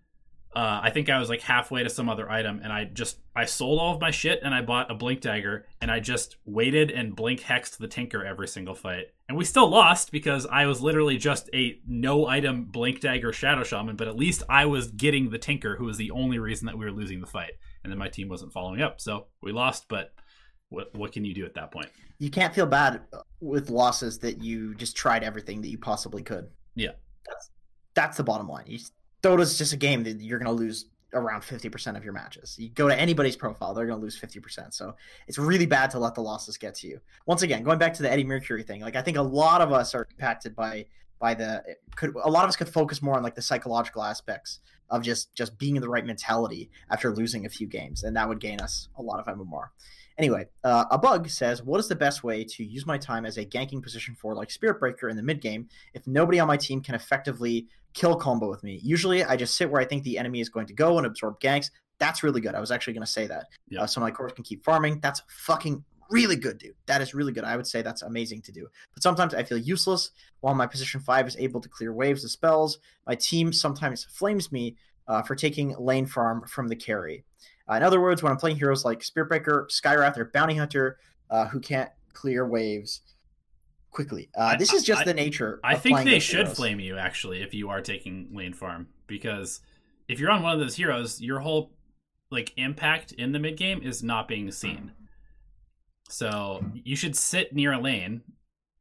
[0.56, 3.44] uh, I think I was like halfway to some other item, and I just I
[3.44, 6.90] sold all of my shit and I bought a blink dagger, and I just waited
[6.90, 10.80] and blink hexed the Tinker every single fight, and we still lost because I was
[10.80, 15.28] literally just a no item blink dagger Shadow Shaman, but at least I was getting
[15.28, 17.52] the Tinker, who was the only reason that we were losing the fight,
[17.84, 20.14] and then my team wasn't following up, so we lost, but.
[20.68, 21.86] What, what can you do at that point?
[22.18, 23.02] You can't feel bad
[23.40, 26.48] with losses that you just tried everything that you possibly could.
[26.74, 26.90] Yeah.
[27.24, 27.50] That's
[27.94, 28.64] that's the bottom line.
[28.66, 28.80] You
[29.26, 32.54] Dota's just a game that you're going to lose around 50% of your matches.
[32.56, 34.72] You go to anybody's profile, they're going to lose 50%.
[34.72, 34.94] So
[35.26, 37.00] it's really bad to let the losses get to you.
[37.26, 39.72] Once again, going back to the Eddie Mercury thing, like I think a lot of
[39.72, 40.86] us are impacted by
[41.18, 41.62] by the
[41.94, 45.34] could a lot of us could focus more on like the psychological aspects of just
[45.34, 48.60] just being in the right mentality after losing a few games and that would gain
[48.60, 49.68] us a lot of MMR.
[50.18, 53.36] Anyway, uh, a bug says, "What is the best way to use my time as
[53.36, 56.56] a ganking position for like Spirit Breaker in the mid game if nobody on my
[56.56, 58.78] team can effectively kill combo with me.
[58.82, 61.40] Usually, I just sit where I think the enemy is going to go and absorb
[61.40, 61.70] ganks.
[61.98, 62.54] That's really good.
[62.54, 63.46] I was actually going to say that.
[63.68, 63.82] Yeah.
[63.82, 65.00] Uh, so my cores can keep farming.
[65.00, 66.74] That's fucking really good, dude.
[66.86, 67.44] That is really good.
[67.44, 68.68] I would say that's amazing to do.
[68.94, 72.30] But sometimes I feel useless while my position five is able to clear waves of
[72.30, 72.78] spells.
[73.06, 74.76] My team sometimes flames me
[75.08, 77.24] uh, for taking lane farm from the carry.
[77.68, 80.98] Uh, in other words, when I'm playing heroes like Spiritbreaker, Skywrath, or Bounty Hunter
[81.30, 83.02] uh, who can't clear waves,
[83.96, 84.28] quickly.
[84.36, 85.58] Uh, this is just I, the nature.
[85.64, 86.56] I think they should heroes.
[86.56, 89.60] flame you actually if you are taking lane farm because
[90.06, 91.72] if you're on one of those heroes, your whole
[92.30, 94.92] like impact in the mid game is not being seen.
[96.08, 98.22] So you should sit near a lane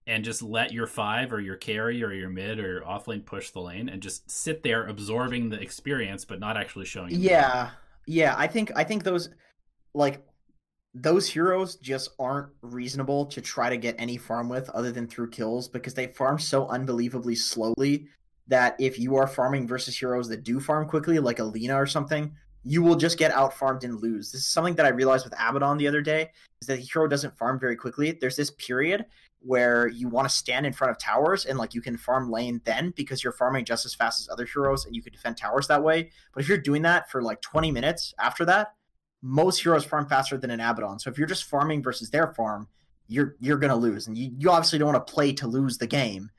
[0.08, 3.50] and just let your five or your carry or your mid or off lane push
[3.50, 7.10] the lane and just sit there absorbing the experience but not actually showing.
[7.12, 7.72] Yeah,
[8.06, 8.36] yeah.
[8.38, 9.30] I think I think those
[9.94, 10.24] like
[10.94, 15.30] those heroes just aren't reasonable to try to get any farm with other than through
[15.30, 18.08] kills because they farm so unbelievably slowly
[18.48, 22.32] that if you are farming versus heroes that do farm quickly, like Alina or something,
[22.66, 24.32] you will just get out farmed and lose.
[24.32, 27.08] This is something that I realized with Abaddon the other day is that the hero
[27.08, 28.12] doesn't farm very quickly.
[28.12, 29.06] There's this period
[29.40, 32.60] where you want to stand in front of towers and like you can farm lane
[32.66, 35.68] then because you're farming just as fast as other heroes and you can defend towers
[35.68, 36.10] that way.
[36.34, 38.74] But if you're doing that for like 20 minutes after that,
[39.22, 40.98] most heroes farm faster than an Abaddon.
[40.98, 42.68] So if you're just farming versus their farm,
[43.08, 45.86] you're you're gonna lose, and you, you obviously don't want to play to lose the
[45.86, 46.32] game,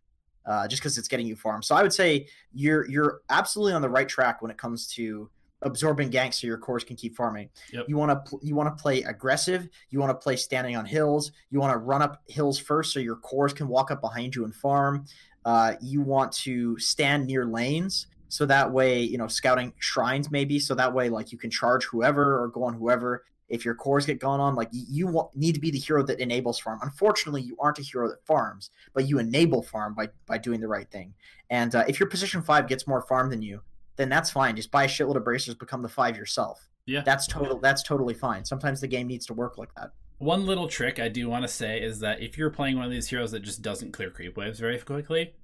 [0.46, 1.62] uh, just because it's getting you farm.
[1.62, 5.30] So I would say you're you're absolutely on the right track when it comes to
[5.62, 7.48] absorbing ganks so your cores can keep farming.
[7.72, 7.86] Yep.
[7.88, 9.68] You want to you want to play aggressive.
[9.90, 11.32] You want to play standing on hills.
[11.50, 14.44] You want to run up hills first so your cores can walk up behind you
[14.44, 15.06] and farm.
[15.44, 20.58] Uh, you want to stand near lanes so that way you know scouting shrines maybe
[20.58, 24.04] so that way like you can charge whoever or go on whoever if your cores
[24.04, 27.40] get gone on like you, want, need to be the hero that enables farm unfortunately
[27.40, 30.90] you aren't a hero that farms but you enable farm by by doing the right
[30.90, 31.14] thing
[31.50, 33.60] and uh, if your position five gets more farm than you
[33.96, 37.26] then that's fine just buy a shitload of bracers become the five yourself yeah that's
[37.26, 40.98] total that's totally fine sometimes the game needs to work like that one little trick
[40.98, 43.40] i do want to say is that if you're playing one of these heroes that
[43.40, 45.34] just doesn't clear creep waves very quickly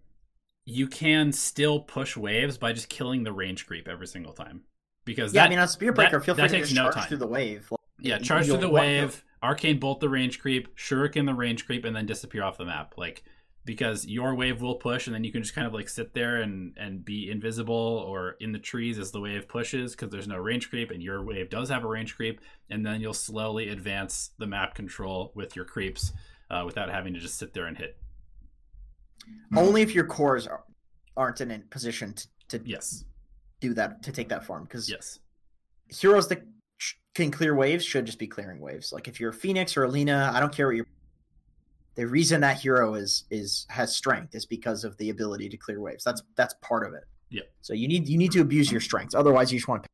[0.64, 4.62] you can still push waves by just killing the range creep every single time.
[5.04, 7.08] Because yeah, that, I mean on Spirit Breaker, feel free to just no charge time.
[7.08, 7.66] through the wave.
[7.70, 11.84] Like, yeah, charge through the wave, arcane bolt the range creep, shuriken the range creep,
[11.84, 12.94] and then disappear off the map.
[12.96, 13.24] Like
[13.64, 16.42] because your wave will push, and then you can just kind of like sit there
[16.42, 20.36] and and be invisible or in the trees as the wave pushes because there's no
[20.36, 24.30] range creep, and your wave does have a range creep, and then you'll slowly advance
[24.38, 26.12] the map control with your creeps
[26.50, 27.96] uh, without having to just sit there and hit.
[29.54, 30.64] Only if your cores are,
[31.16, 33.04] aren't in a position to, to yes.
[33.60, 35.20] do that to take that form because yes.
[35.88, 36.42] heroes that
[37.14, 38.92] can clear waves should just be clearing waves.
[38.92, 40.86] Like if you're phoenix or alina i don't care what you're
[41.94, 45.80] the reason that hero is is has strength is because of the ability to clear
[45.80, 46.04] waves.
[46.04, 47.04] That's that's part of it.
[47.30, 47.42] Yeah.
[47.60, 49.14] So you need you need to abuse your strengths.
[49.14, 49.88] Otherwise you just want to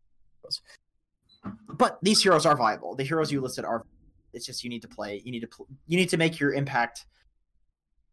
[1.75, 2.95] but these heroes are viable.
[2.95, 3.85] The heroes you listed are
[4.33, 6.53] it's just you need to play you need to pl- you need to make your
[6.53, 7.07] impact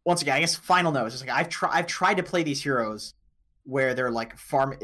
[0.05, 2.43] once again, I guess final note is just like I've tried I've tried to play
[2.43, 3.15] these heroes
[3.63, 4.77] where they're like farm.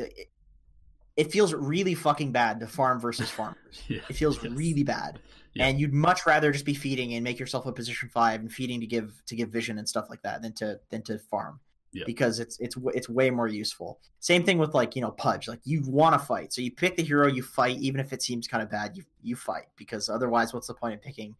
[1.17, 3.81] It, feels really fucking bad to farm versus farmers.
[3.87, 4.51] yeah, it feels yes.
[4.53, 5.19] really bad,
[5.53, 5.67] yeah.
[5.67, 8.79] and you'd much rather just be feeding and make yourself a position five and feeding
[8.79, 11.59] to give to give vision and stuff like that than to than to farm.
[11.93, 12.03] Yeah.
[12.05, 13.99] Because it's it's it's way more useful.
[14.19, 15.47] Same thing with like you know Pudge.
[15.49, 18.21] Like you want to fight, so you pick the hero, you fight, even if it
[18.21, 18.95] seems kind of bad.
[18.95, 21.35] You you fight because otherwise, what's the point of picking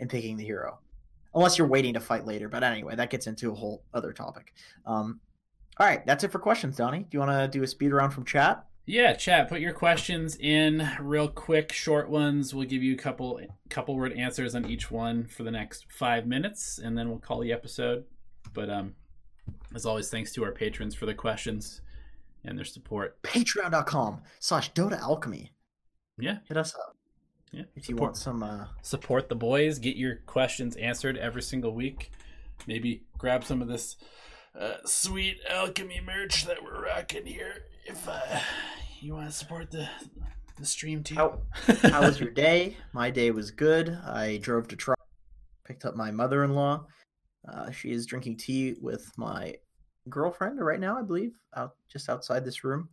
[0.00, 0.80] and picking the hero?
[1.34, 2.48] unless you're waiting to fight later.
[2.48, 4.52] But anyway, that gets into a whole other topic.
[4.86, 5.20] Um,
[5.78, 7.00] all right, that's it for questions, Donnie.
[7.00, 8.64] Do you want to do a speed round from chat?
[8.84, 9.48] Yeah, chat.
[9.48, 12.52] Put your questions in real quick, short ones.
[12.52, 16.26] We'll give you a couple couple word answers on each one for the next five
[16.26, 18.04] minutes, and then we'll call the episode.
[18.52, 18.94] But um,
[19.74, 21.80] as always, thanks to our patrons for the questions
[22.44, 23.22] and their support.
[23.22, 25.52] Patreon.com slash Dota Alchemy.
[26.18, 26.96] Yeah, Hit us up
[27.52, 27.62] yeah.
[27.76, 28.42] if you want some.
[28.42, 29.78] Uh, support the boys.
[29.78, 32.10] Get your questions answered every single week.
[32.66, 33.96] Maybe grab some of this
[34.58, 37.64] uh, sweet alchemy merch that we're rocking here.
[37.84, 38.20] If uh,
[39.00, 39.88] you want to support the
[40.58, 41.14] the stream too.
[41.14, 41.38] How-
[41.82, 42.76] how was your day?
[42.92, 43.88] My day was good.
[44.04, 45.02] I drove to Toronto,
[45.64, 46.86] picked up my mother-in-law.
[47.48, 49.56] Uh, she is drinking tea with my
[50.08, 52.88] girlfriend right now, I believe, out just outside this room.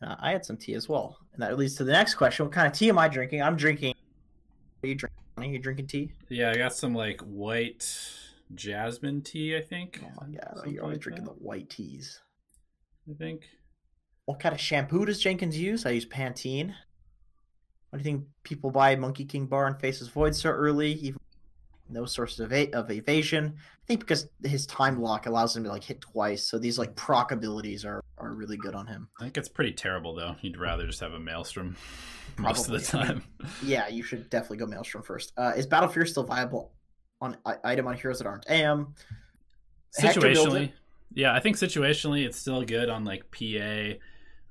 [0.00, 2.52] And I had some tea as well, and that leads to the next question: What
[2.52, 3.42] kind of tea am I drinking?
[3.42, 3.94] I'm drinking.
[4.84, 5.18] Are you drinking?
[5.36, 6.12] Are you drinking tea?
[6.30, 7.84] Yeah, I got some like white
[8.54, 9.56] jasmine tea.
[9.56, 10.00] I think.
[10.04, 12.20] Oh my god, you're always like drinking that, the white teas.
[13.10, 13.48] I think.
[14.28, 15.86] What kind of shampoo does Jenkins use?
[15.86, 16.74] I use Pantene.
[17.88, 20.92] Why do you think people buy Monkey King Bar and Faceless Void so early?
[20.92, 21.18] Even
[21.88, 23.54] no sources of, a- of evasion.
[23.56, 26.94] I think because his time lock allows him to like hit twice, so these like
[26.94, 29.08] proc abilities are are really good on him.
[29.18, 30.36] I think it's pretty terrible though.
[30.42, 31.74] You'd rather just have a maelstrom
[32.36, 33.08] most of the Probably.
[33.08, 33.22] Time.
[33.64, 35.32] Yeah, you should definitely go Maelstrom first.
[35.38, 36.72] Uh, is Battle Fury still viable
[37.22, 38.94] on i- item on heroes that aren't AM?
[39.98, 40.70] Situationally,
[41.14, 43.94] yeah, I think situationally it's still good on like PA.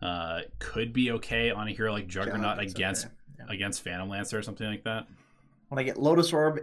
[0.01, 3.13] Uh, could be okay on a hero like Juggernaut against okay.
[3.39, 3.45] Yeah.
[3.49, 5.07] against Phantom Lancer or something like that.
[5.69, 6.59] When I get Lotus Orb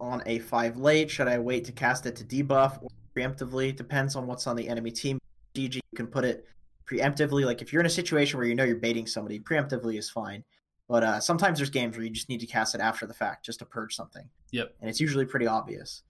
[0.00, 3.74] on a five late, should I wait to cast it to debuff or preemptively?
[3.74, 5.18] Depends on what's on the enemy team.
[5.54, 6.46] DG, you can put it
[6.88, 7.44] preemptively.
[7.44, 10.44] Like if you're in a situation where you know you're baiting somebody, preemptively is fine.
[10.88, 13.44] But uh, sometimes there's games where you just need to cast it after the fact
[13.44, 14.28] just to purge something.
[14.52, 14.74] Yep.
[14.80, 16.02] And it's usually pretty obvious.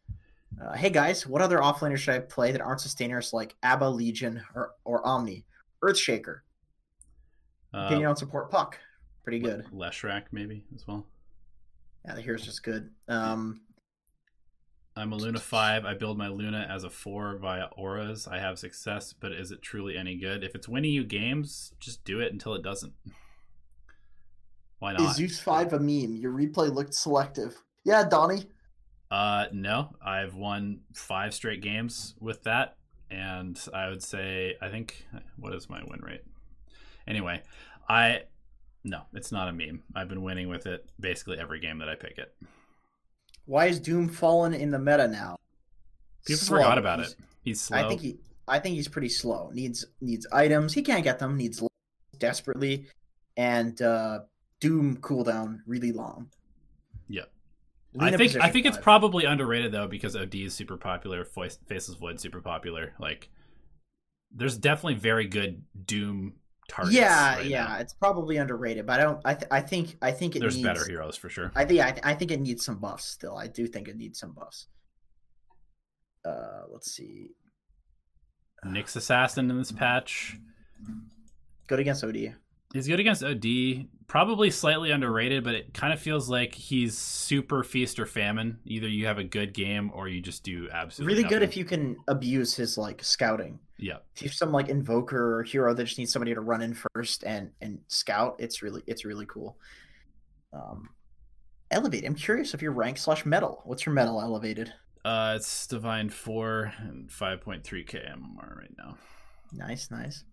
[0.61, 4.42] Uh, hey guys, what other offlaners should I play that aren't sustainers like Abba, Legion,
[4.55, 5.45] or, or Omni?
[5.85, 6.41] Earthshaker.
[7.72, 8.78] Uh, Opinion on support puck.
[9.22, 9.66] Pretty good.
[9.72, 11.07] Leshrac maybe as well.
[12.05, 12.91] Yeah, the hero's just good.
[13.09, 13.61] Um,
[14.97, 15.85] I'm a Luna 5.
[15.85, 18.28] I build my Luna as a 4 via auras.
[18.28, 20.45] I have success, but is it truly any good?
[20.45, 22.93] If it's winning you games, just do it until it doesn't.
[24.78, 25.01] Why not?
[25.03, 26.16] Is Zeus 5 a meme?
[26.16, 27.57] Your replay looked selective.
[27.85, 28.47] Yeah, Donnie.
[29.11, 32.76] Uh, no, I've won five straight games with that,
[33.15, 35.07] and I would say I think
[35.37, 36.23] what is my win rate?
[37.07, 37.43] Anyway,
[37.89, 38.23] I
[38.83, 39.83] no, it's not a meme.
[39.95, 42.35] I've been winning with it basically every game that I pick it.
[43.47, 45.37] Why is Doom fallen in the meta now?
[46.27, 46.59] People Slow.
[46.59, 47.19] forgot about He's- it.
[47.43, 47.79] He's slow.
[47.79, 49.51] I think he I think he's pretty slow.
[49.53, 50.73] Needs needs items.
[50.73, 51.37] He can't get them.
[51.37, 51.62] Needs
[52.19, 52.87] desperately
[53.37, 54.21] and uh
[54.61, 56.31] Doom cooldown really long.
[57.09, 57.31] Yep.
[57.99, 61.97] I think I think it's probably underrated though because OD is super popular, Voice, Faceless
[61.99, 62.92] Void super popular.
[62.99, 63.30] Like,
[64.32, 66.34] there's definitely very good Doom
[66.68, 66.97] targets.
[66.97, 67.76] yeah, right yeah, now.
[67.78, 69.20] it's probably underrated, but I don't.
[69.24, 71.53] I th- I think I think it There's needs, better heroes for sure.
[71.55, 73.36] I think I, I think it needs some buffs still.
[73.36, 74.66] I do think it needs some buffs.
[76.24, 77.30] Uh, let's see.
[78.64, 80.36] Nyx Assassin in this patch.
[81.68, 82.34] Good against OD.
[82.72, 83.86] He's good against OD.
[84.07, 88.59] Probably slightly underrated, but it kind of feels like he's super feast or famine.
[88.65, 91.49] Either you have a good game or you just do absolutely Really good nothing.
[91.49, 93.59] if you can abuse his like scouting.
[93.77, 96.75] Yeah, If you're some like invoker or hero that just needs somebody to run in
[96.95, 99.57] first and and scout, it's really it's really cool.
[100.53, 100.91] Um,
[101.73, 102.05] elevate.
[102.07, 103.63] I'm curious if your rank slash medal.
[103.65, 104.73] What's your medal elevated?
[105.05, 108.97] uh, it's Divine Four and 5.3k MMR right now.
[109.53, 110.25] Nice, nice.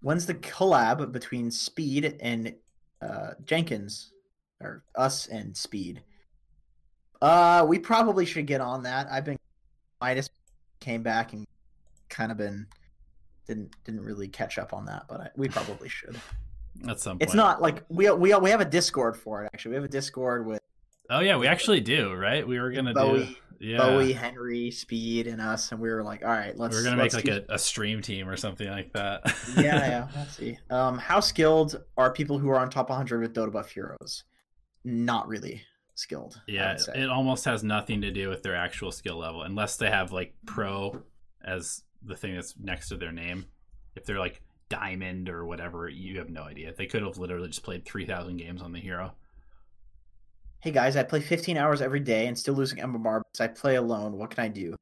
[0.00, 2.54] When's the collab between Speed and
[3.02, 4.12] uh, Jenkins,
[4.60, 6.02] or us and Speed?
[7.20, 9.06] Uh, we probably should get on that.
[9.10, 9.38] I've been
[10.00, 10.30] Midas
[10.80, 11.46] came back and
[12.08, 12.66] kind of been
[13.46, 16.18] didn't didn't really catch up on that, but I, we probably should.
[16.88, 17.22] At some point.
[17.22, 19.50] It's not like we we we have a Discord for it.
[19.52, 20.60] Actually, we have a Discord with
[21.10, 22.46] Oh yeah, we actually do, right?
[22.46, 23.26] We were gonna do.
[23.60, 23.78] Bowie, Yeah.
[23.78, 26.74] Bowie, Henry, Speed, and us, and we were like, all right, let's.
[26.74, 29.22] we are gonna make let's like do- a, a stream team or something like that.
[29.56, 30.08] yeah, yeah.
[30.16, 30.58] Let's see.
[30.70, 34.24] Um, how skilled are people who are on top 100 with Dotabuff heroes?
[34.84, 35.62] Not really
[35.94, 36.40] skilled.
[36.46, 40.10] Yeah, it almost has nothing to do with their actual skill level, unless they have
[40.12, 41.02] like pro
[41.44, 43.44] as the thing that's next to their name.
[43.94, 44.40] If they're like
[44.70, 46.72] diamond or whatever, you have no idea.
[46.72, 49.12] They could have literally just played three thousand games on the hero.
[50.62, 53.76] Hey guys, I play 15 hours every day and still losing MMR because I play
[53.76, 54.18] alone.
[54.18, 54.76] What can I do?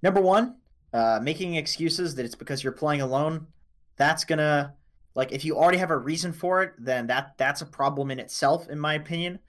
[0.00, 0.58] Number one,
[0.92, 3.48] uh, making excuses that it's because you're playing alone.
[3.96, 4.74] That's gonna
[5.16, 8.20] like if you already have a reason for it, then that that's a problem in
[8.20, 9.40] itself, in my opinion.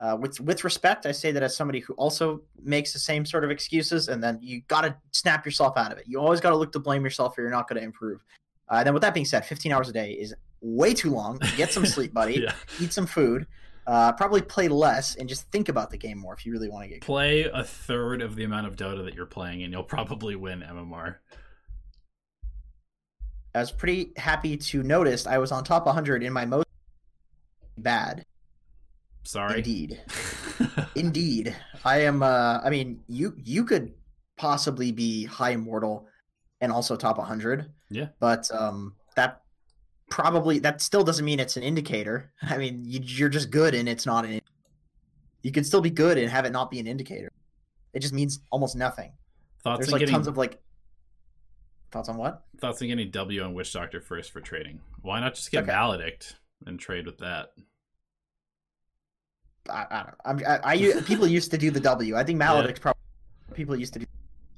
[0.00, 3.42] Uh, with with respect, I say that as somebody who also makes the same sort
[3.42, 6.04] of excuses, and then you got to snap yourself out of it.
[6.06, 8.20] You always got to look to blame yourself, or you're not going to improve.
[8.68, 11.40] Uh, then with that being said, 15 hours a day is way too long.
[11.56, 12.42] Get some sleep, buddy.
[12.42, 12.54] yeah.
[12.80, 13.46] Eat some food.
[13.86, 16.84] Uh, probably play less and just think about the game more if you really want
[16.84, 17.00] to get.
[17.00, 20.60] Play a third of the amount of Dota that you're playing, and you'll probably win
[20.60, 21.16] MMR.
[23.54, 26.66] I was pretty happy to notice I was on top 100 in my most
[27.76, 28.24] bad.
[29.24, 29.58] Sorry.
[29.58, 30.00] Indeed.
[30.94, 31.56] Indeed.
[31.84, 33.92] I am uh I mean, you you could
[34.36, 36.08] possibly be high immortal
[36.60, 37.70] and also top 100.
[37.90, 38.08] Yeah.
[38.20, 39.42] But um that
[40.12, 42.30] probably that still doesn't mean it's an indicator.
[42.42, 44.42] I mean, you, you're just good and it's not an
[45.42, 47.32] You can still be good and have it not be an indicator.
[47.94, 49.12] It just means almost nothing.
[49.64, 50.60] Thoughts There's on like getting tons of like
[51.90, 52.44] thoughts on what?
[52.58, 54.80] thoughts on getting W on Witch Doctor first for trading.
[55.00, 55.72] Why not just get Okay.
[55.72, 56.34] Maledict
[56.66, 57.52] and trade with that?
[59.70, 60.46] I, I don't know.
[60.50, 62.16] I'm, I, I people used to do the W.
[62.16, 63.00] I think Maledict's probably
[63.54, 64.06] people used to do.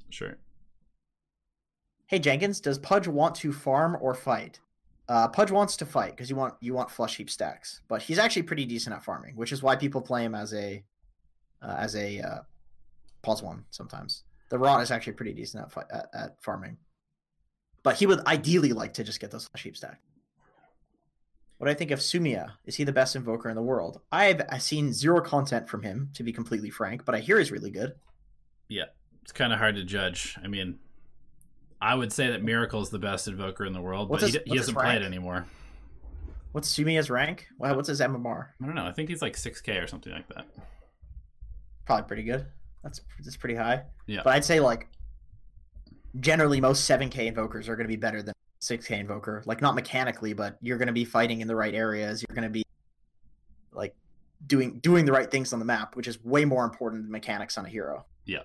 [0.09, 0.37] Sure.
[2.07, 4.59] Hey Jenkins, does Pudge want to farm or fight?
[5.07, 8.17] Uh, Pudge wants to fight because you want you want flesh heap stacks, but he's
[8.17, 10.83] actually pretty decent at farming, which is why people play him as a
[11.61, 12.39] uh, as a uh,
[13.21, 14.23] pos one sometimes.
[14.49, 16.77] The rot is actually pretty decent at, fi- at at farming,
[17.83, 20.01] but he would ideally like to just get those flesh heap stack.
[21.57, 22.53] What do I think of Sumiya?
[22.65, 24.01] Is he the best invoker in the world?
[24.11, 27.71] I've seen zero content from him, to be completely frank, but I hear he's really
[27.71, 27.93] good.
[28.67, 28.85] Yeah,
[29.21, 30.37] it's kind of hard to judge.
[30.43, 30.79] I mean,
[31.85, 34.41] I would say that Miracle is the best invoker in the world, What's but his-
[34.45, 35.45] he, he doesn't play it anymore.
[36.51, 37.47] What's Sumiya's rank?
[37.59, 38.47] Wha- What's his MMR?
[38.61, 38.85] I don't know.
[38.85, 40.47] I think he's like 6k or something like that.
[41.85, 42.45] Probably pretty good.
[42.81, 43.83] That's that's pretty high.
[44.07, 44.21] Yeah.
[44.23, 44.87] But I'd say like
[46.19, 49.43] generally most 7k invokers are going to be better than 6k invoker.
[49.45, 52.23] Like not mechanically, but you're going to be fighting in the right areas.
[52.27, 52.63] You're going to be
[53.73, 53.93] like
[54.47, 57.57] doing doing the right things on the map, which is way more important than mechanics
[57.57, 58.05] on a hero.
[58.25, 58.43] Yeah.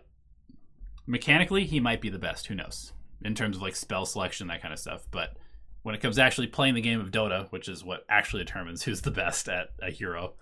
[1.07, 2.47] Mechanically, he might be the best.
[2.49, 2.93] Who knows?
[3.24, 5.06] In terms of like spell selection, that kind of stuff.
[5.10, 5.36] But
[5.82, 8.82] when it comes to actually playing the game of Dota, which is what actually determines
[8.82, 10.34] who's the best at a hero,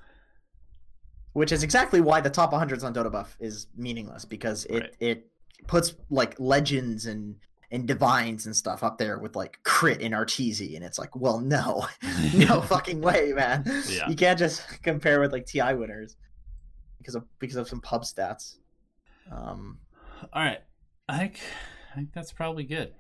[1.32, 4.94] Which is exactly why the top 100s on Dotabuff is meaningless because it Right.
[5.00, 5.30] it
[5.66, 7.36] puts like legends and
[7.70, 11.38] and divines and stuff up there with like crit and arteezy and it's like well
[11.40, 11.86] no
[12.34, 14.08] no fucking way man Yeah.
[14.08, 16.16] you can't just compare with like ti winners
[16.98, 18.56] because of because of some pub stats
[19.30, 19.78] um
[20.32, 20.60] All right,
[21.08, 21.40] I think
[21.98, 22.92] think that's probably good.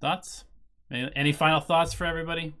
[0.00, 0.44] Thoughts?
[0.90, 2.54] Any any final thoughts for everybody?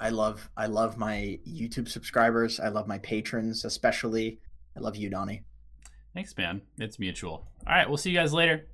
[0.00, 4.40] i love i love my youtube subscribers i love my patrons especially
[4.74, 5.42] i love you donnie
[6.14, 6.60] Thanks, man.
[6.78, 7.46] It's mutual.
[7.66, 8.66] All right, we'll see you guys later.